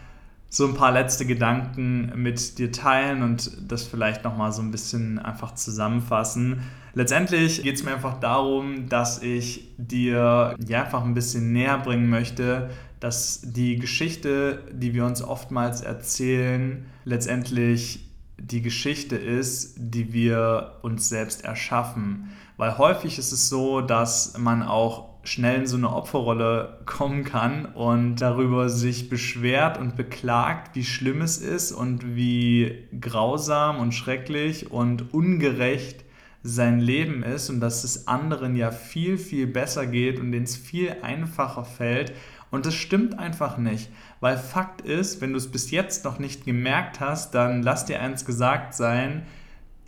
so 0.55 0.69
ein 0.69 0.75
paar 0.75 0.93
letzte 0.93 1.27
Gedanken 1.27 2.13
mit 2.15 2.59
dir 2.59 2.71
teilen 2.71 3.25
und 3.25 3.51
das 3.69 3.83
vielleicht 3.83 4.23
nochmal 4.23 4.53
so 4.53 4.63
ein 4.63 4.71
bisschen 4.71 5.19
einfach 5.19 5.57
zusammenfassen. 5.57 6.63
Letztendlich 6.93 7.65
geht 7.65 7.75
es 7.75 7.83
mir 7.83 7.93
einfach 7.93 8.21
darum, 8.21 8.89
dass 8.89 9.21
ich 9.21 9.75
dir 9.79 10.55
ja 10.65 10.85
einfach 10.85 11.03
ein 11.03 11.15
bisschen 11.15 11.53
näher 11.53 11.79
bringen 11.79 12.09
möchte, 12.09 12.71
dass 13.01 13.41
die 13.43 13.81
Geschichte, 13.81 14.63
die 14.71 14.95
wir 14.95 15.05
uns 15.07 15.23
oftmals 15.25 15.81
erzählen, 15.81 16.87
letztendlich 17.05 18.09
die 18.39 18.63
Geschichte 18.63 19.17
ist, 19.17 19.75
die 19.77 20.13
wir 20.13 20.79
uns 20.83 21.09
selbst 21.09 21.45
erschaffen. 21.45 22.31
Weil 22.59 22.79
häufig 22.79 23.19
ist 23.19 23.33
es 23.33 23.49
so, 23.49 23.81
dass 23.81 24.39
man 24.39 24.63
auch 24.63 25.14
schnell 25.25 25.61
in 25.61 25.67
so 25.67 25.77
eine 25.77 25.91
Opferrolle 25.91 26.81
kommen 26.87 27.25
kann 27.25 27.67
und 27.67 28.17
darüber 28.17 28.69
sich 28.69 29.09
beschwert 29.09 29.79
und 29.79 29.97
beklagt, 29.97 30.75
wie 30.75 30.85
schlimm 30.85 31.23
es 31.23 31.39
ist 31.39 31.73
und 31.73 32.15
wie 32.15 32.87
grausam 33.01 33.81
und 33.81 33.93
schrecklich 33.93 34.71
und 34.71 35.13
ungerecht 35.15 36.05
sein 36.43 36.79
Leben 36.79 37.23
ist 37.23 37.49
und 37.49 37.61
dass 37.61 37.85
es 37.85 38.07
anderen 38.07 38.55
ja 38.55 38.71
viel, 38.71 39.17
viel 39.17 39.47
besser 39.47 39.87
geht 39.87 40.21
und 40.21 40.31
denen 40.31 40.45
es 40.45 40.57
viel 40.57 40.95
einfacher 41.03 41.65
fällt. 41.65 42.13
Und 42.51 42.67
das 42.67 42.75
stimmt 42.75 43.19
einfach 43.19 43.57
nicht, 43.57 43.91
weil 44.21 44.37
Fakt 44.37 44.83
ist, 44.83 45.21
wenn 45.21 45.33
du 45.33 45.39
es 45.39 45.51
bis 45.51 45.71
jetzt 45.71 46.05
noch 46.05 46.19
nicht 46.19 46.45
gemerkt 46.45 47.01
hast, 47.01 47.35
dann 47.35 47.63
lass 47.63 47.87
dir 47.87 48.01
eins 48.01 48.27
gesagt 48.27 48.75
sein, 48.75 49.23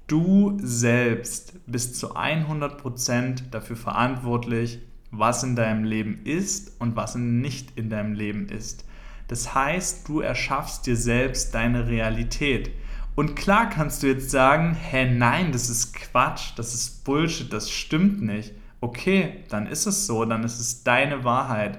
du 0.06 0.58
selbst 0.62 1.54
bist 1.66 1.96
zu 1.96 2.16
100% 2.16 3.50
dafür 3.50 3.76
verantwortlich, 3.76 4.80
was 5.18 5.42
in 5.42 5.56
deinem 5.56 5.84
Leben 5.84 6.20
ist 6.24 6.72
und 6.80 6.96
was 6.96 7.14
nicht 7.14 7.76
in 7.76 7.90
deinem 7.90 8.14
Leben 8.14 8.48
ist. 8.48 8.84
Das 9.28 9.54
heißt, 9.54 10.08
du 10.08 10.20
erschaffst 10.20 10.86
dir 10.86 10.96
selbst 10.96 11.54
deine 11.54 11.88
Realität. 11.88 12.70
Und 13.14 13.34
klar 13.34 13.70
kannst 13.70 14.02
du 14.02 14.08
jetzt 14.08 14.30
sagen, 14.30 14.74
hä, 14.74 15.10
nein, 15.10 15.50
das 15.50 15.70
ist 15.70 15.94
Quatsch, 15.94 16.52
das 16.56 16.74
ist 16.74 17.04
Bullshit, 17.04 17.52
das 17.52 17.70
stimmt 17.70 18.22
nicht. 18.22 18.52
Okay, 18.80 19.44
dann 19.48 19.66
ist 19.66 19.86
es 19.86 20.06
so, 20.06 20.24
dann 20.24 20.44
ist 20.44 20.60
es 20.60 20.84
deine 20.84 21.24
Wahrheit. 21.24 21.78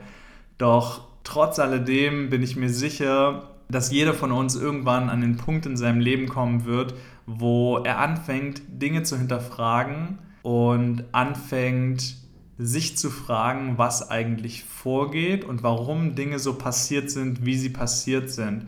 Doch 0.58 1.08
trotz 1.24 1.60
alledem 1.60 2.30
bin 2.30 2.42
ich 2.42 2.56
mir 2.56 2.70
sicher, 2.70 3.52
dass 3.70 3.92
jeder 3.92 4.14
von 4.14 4.32
uns 4.32 4.56
irgendwann 4.56 5.10
an 5.10 5.22
den 5.22 5.38
Punkt 5.38 5.66
in 5.66 5.78
seinem 5.78 6.00
Leben 6.00 6.28
kommen 6.28 6.66
wird, 6.66 6.96
wo 7.26 7.78
er 7.78 8.00
anfängt, 8.00 8.62
Dinge 8.68 9.04
zu 9.04 9.18
hinterfragen 9.18 10.20
und 10.42 11.04
anfängt, 11.12 12.16
sich 12.58 12.98
zu 12.98 13.10
fragen, 13.10 13.78
was 13.78 14.10
eigentlich 14.10 14.64
vorgeht 14.64 15.46
und 15.46 15.64
warum 15.64 16.16
Dinge 16.16 16.40
so 16.40 16.56
passiert 16.56 17.12
sind, 17.12 17.46
wie 17.46 17.56
sie 17.56 17.70
passiert 17.70 18.32
sind. 18.32 18.68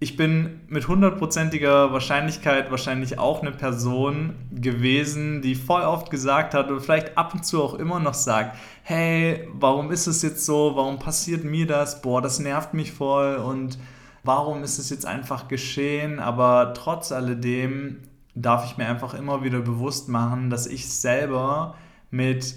Ich 0.00 0.16
bin 0.16 0.60
mit 0.68 0.86
hundertprozentiger 0.86 1.92
Wahrscheinlichkeit 1.92 2.70
wahrscheinlich 2.70 3.18
auch 3.18 3.42
eine 3.42 3.50
Person 3.50 4.34
gewesen, 4.52 5.42
die 5.42 5.56
voll 5.56 5.82
oft 5.82 6.10
gesagt 6.10 6.54
hat 6.54 6.70
und 6.70 6.80
vielleicht 6.80 7.18
ab 7.18 7.34
und 7.34 7.44
zu 7.44 7.62
auch 7.62 7.74
immer 7.74 7.98
noch 7.98 8.14
sagt, 8.14 8.56
hey, 8.84 9.48
warum 9.52 9.90
ist 9.90 10.06
es 10.06 10.22
jetzt 10.22 10.46
so? 10.46 10.76
Warum 10.76 11.00
passiert 11.00 11.42
mir 11.42 11.66
das? 11.66 12.00
Boah, 12.00 12.22
das 12.22 12.38
nervt 12.38 12.74
mich 12.74 12.92
voll 12.92 13.36
und 13.36 13.76
warum 14.22 14.62
ist 14.62 14.78
es 14.78 14.88
jetzt 14.88 15.04
einfach 15.04 15.48
geschehen? 15.48 16.20
Aber 16.20 16.74
trotz 16.74 17.10
alledem 17.10 17.98
darf 18.36 18.66
ich 18.66 18.76
mir 18.76 18.86
einfach 18.86 19.14
immer 19.14 19.42
wieder 19.42 19.58
bewusst 19.58 20.08
machen, 20.08 20.48
dass 20.48 20.68
ich 20.68 20.88
selber 20.88 21.74
mit 22.12 22.54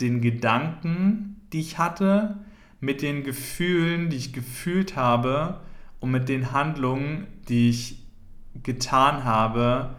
den 0.00 0.20
Gedanken, 0.20 1.40
die 1.52 1.60
ich 1.60 1.78
hatte, 1.78 2.38
mit 2.80 3.02
den 3.02 3.24
Gefühlen, 3.24 4.10
die 4.10 4.16
ich 4.16 4.32
gefühlt 4.32 4.96
habe 4.96 5.60
und 6.00 6.10
mit 6.10 6.28
den 6.28 6.52
Handlungen, 6.52 7.26
die 7.48 7.70
ich 7.70 8.04
getan 8.62 9.24
habe, 9.24 9.96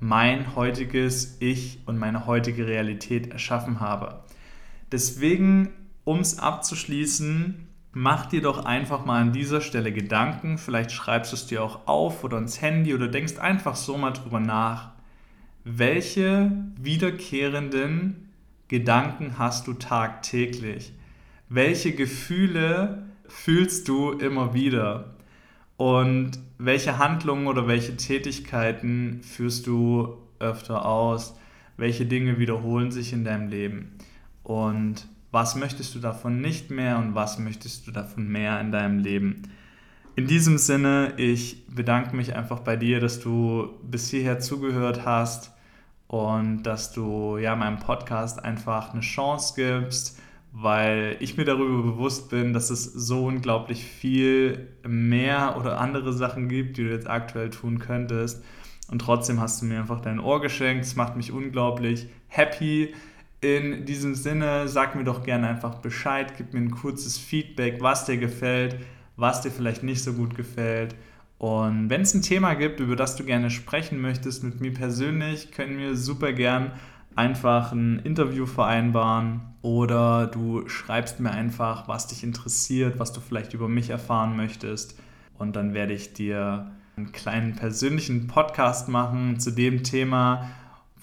mein 0.00 0.54
heutiges 0.56 1.36
Ich 1.40 1.80
und 1.86 1.98
meine 1.98 2.26
heutige 2.26 2.66
Realität 2.66 3.30
erschaffen 3.30 3.80
habe. 3.80 4.24
Deswegen, 4.92 5.70
um 6.04 6.20
es 6.20 6.38
abzuschließen, 6.38 7.66
mach 7.92 8.26
dir 8.26 8.42
doch 8.42 8.64
einfach 8.64 9.04
mal 9.04 9.20
an 9.22 9.32
dieser 9.32 9.60
Stelle 9.60 9.92
Gedanken. 9.92 10.58
Vielleicht 10.58 10.92
schreibst 10.92 11.32
du 11.32 11.36
es 11.36 11.46
dir 11.46 11.62
auch 11.62 11.86
auf 11.86 12.24
oder 12.24 12.38
ins 12.38 12.60
Handy 12.60 12.94
oder 12.94 13.08
denkst 13.08 13.38
einfach 13.38 13.74
so 13.76 13.96
mal 13.96 14.12
drüber 14.12 14.40
nach. 14.40 14.92
Welche 15.64 16.52
wiederkehrenden 16.78 18.25
Gedanken 18.68 19.38
hast 19.38 19.68
du 19.68 19.74
tagtäglich? 19.74 20.92
Welche 21.48 21.92
Gefühle 21.92 23.04
fühlst 23.28 23.86
du 23.88 24.10
immer 24.12 24.54
wieder? 24.54 25.14
Und 25.76 26.32
welche 26.58 26.98
Handlungen 26.98 27.46
oder 27.46 27.68
welche 27.68 27.96
Tätigkeiten 27.96 29.20
führst 29.22 29.68
du 29.68 30.16
öfter 30.40 30.84
aus? 30.84 31.38
Welche 31.76 32.06
Dinge 32.06 32.38
wiederholen 32.38 32.90
sich 32.90 33.12
in 33.12 33.24
deinem 33.24 33.48
Leben? 33.48 33.92
Und 34.42 35.06
was 35.30 35.54
möchtest 35.54 35.94
du 35.94 36.00
davon 36.00 36.40
nicht 36.40 36.70
mehr 36.70 36.98
und 36.98 37.14
was 37.14 37.38
möchtest 37.38 37.86
du 37.86 37.92
davon 37.92 38.26
mehr 38.26 38.60
in 38.60 38.72
deinem 38.72 38.98
Leben? 38.98 39.42
In 40.16 40.26
diesem 40.26 40.58
Sinne, 40.58 41.12
ich 41.18 41.66
bedanke 41.68 42.16
mich 42.16 42.34
einfach 42.34 42.60
bei 42.60 42.76
dir, 42.76 42.98
dass 42.98 43.20
du 43.20 43.74
bis 43.82 44.08
hierher 44.08 44.40
zugehört 44.40 45.04
hast 45.04 45.52
und 46.08 46.62
dass 46.62 46.92
du 46.92 47.36
ja 47.38 47.56
meinem 47.56 47.78
Podcast 47.78 48.44
einfach 48.44 48.92
eine 48.92 49.00
Chance 49.00 49.54
gibst, 49.56 50.18
weil 50.52 51.16
ich 51.20 51.36
mir 51.36 51.44
darüber 51.44 51.82
bewusst 51.82 52.30
bin, 52.30 52.52
dass 52.52 52.70
es 52.70 52.84
so 52.84 53.26
unglaublich 53.26 53.84
viel 53.84 54.68
mehr 54.86 55.56
oder 55.58 55.80
andere 55.80 56.12
Sachen 56.12 56.48
gibt, 56.48 56.78
die 56.78 56.84
du 56.84 56.90
jetzt 56.90 57.08
aktuell 57.08 57.50
tun 57.50 57.78
könntest. 57.78 58.42
Und 58.88 59.00
trotzdem 59.00 59.40
hast 59.40 59.60
du 59.60 59.66
mir 59.66 59.80
einfach 59.80 60.00
dein 60.00 60.20
Ohr 60.20 60.40
geschenkt. 60.40 60.84
Es 60.84 60.96
macht 60.96 61.16
mich 61.16 61.32
unglaublich 61.32 62.08
happy. 62.28 62.94
In 63.40 63.84
diesem 63.84 64.14
Sinne, 64.14 64.68
sag 64.68 64.94
mir 64.94 65.04
doch 65.04 65.22
gerne 65.22 65.48
einfach 65.48 65.76
Bescheid, 65.76 66.32
gib 66.36 66.54
mir 66.54 66.60
ein 66.60 66.70
kurzes 66.70 67.18
Feedback, 67.18 67.82
was 67.82 68.06
dir 68.06 68.16
gefällt, 68.16 68.76
was 69.16 69.42
dir 69.42 69.50
vielleicht 69.50 69.82
nicht 69.82 70.02
so 70.02 70.14
gut 70.14 70.34
gefällt. 70.34 70.94
Und 71.38 71.90
wenn 71.90 72.00
es 72.00 72.14
ein 72.14 72.22
Thema 72.22 72.54
gibt, 72.54 72.80
über 72.80 72.96
das 72.96 73.16
du 73.16 73.24
gerne 73.24 73.50
sprechen 73.50 74.00
möchtest 74.00 74.42
mit 74.42 74.60
mir 74.60 74.72
persönlich, 74.72 75.50
können 75.50 75.78
wir 75.78 75.96
super 75.96 76.32
gern 76.32 76.72
einfach 77.14 77.72
ein 77.72 77.98
Interview 78.00 78.46
vereinbaren 78.46 79.40
oder 79.62 80.26
du 80.26 80.68
schreibst 80.68 81.18
mir 81.20 81.30
einfach, 81.30 81.88
was 81.88 82.06
dich 82.06 82.22
interessiert, 82.22 82.98
was 82.98 83.12
du 83.12 83.20
vielleicht 83.20 83.54
über 83.54 83.68
mich 83.68 83.90
erfahren 83.90 84.36
möchtest. 84.36 84.98
Und 85.38 85.56
dann 85.56 85.74
werde 85.74 85.92
ich 85.92 86.12
dir 86.12 86.70
einen 86.96 87.12
kleinen 87.12 87.54
persönlichen 87.54 88.26
Podcast 88.26 88.88
machen 88.88 89.38
zu 89.38 89.50
dem 89.50 89.82
Thema, 89.82 90.50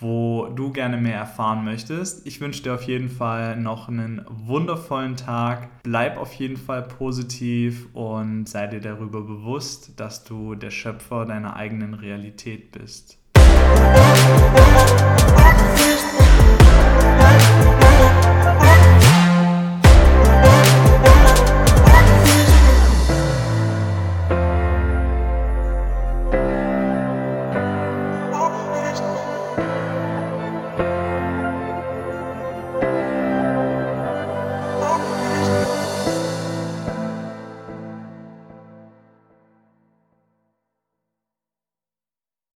wo 0.04 0.50
du 0.50 0.72
gerne 0.72 0.98
mehr 0.98 1.18
erfahren 1.18 1.64
möchtest. 1.64 2.28
Ich 2.28 2.40
wünsche 2.42 2.62
dir 2.62 2.76
auf 2.76 2.84
jeden 2.84 3.10
Fall 3.10 3.58
noch 3.58 3.88
einen 3.88 4.24
wundervollen 4.30 5.16
Tag. 5.16 5.70
Bleib 5.84 6.18
auf 6.18 6.34
jeden 6.34 6.58
Fall 6.58 6.84
positiv 6.84 7.88
und 7.94 8.48
sei 8.48 8.68
dir 8.68 8.82
darüber 8.82 9.22
bewusst, 9.22 10.00
dass 10.00 10.24
du 10.24 10.56
der 10.56 10.72
Schöpfer 10.72 11.26
deiner 11.26 11.56
eigenen 11.56 11.94
Realität 11.94 12.72
bist. 12.72 13.18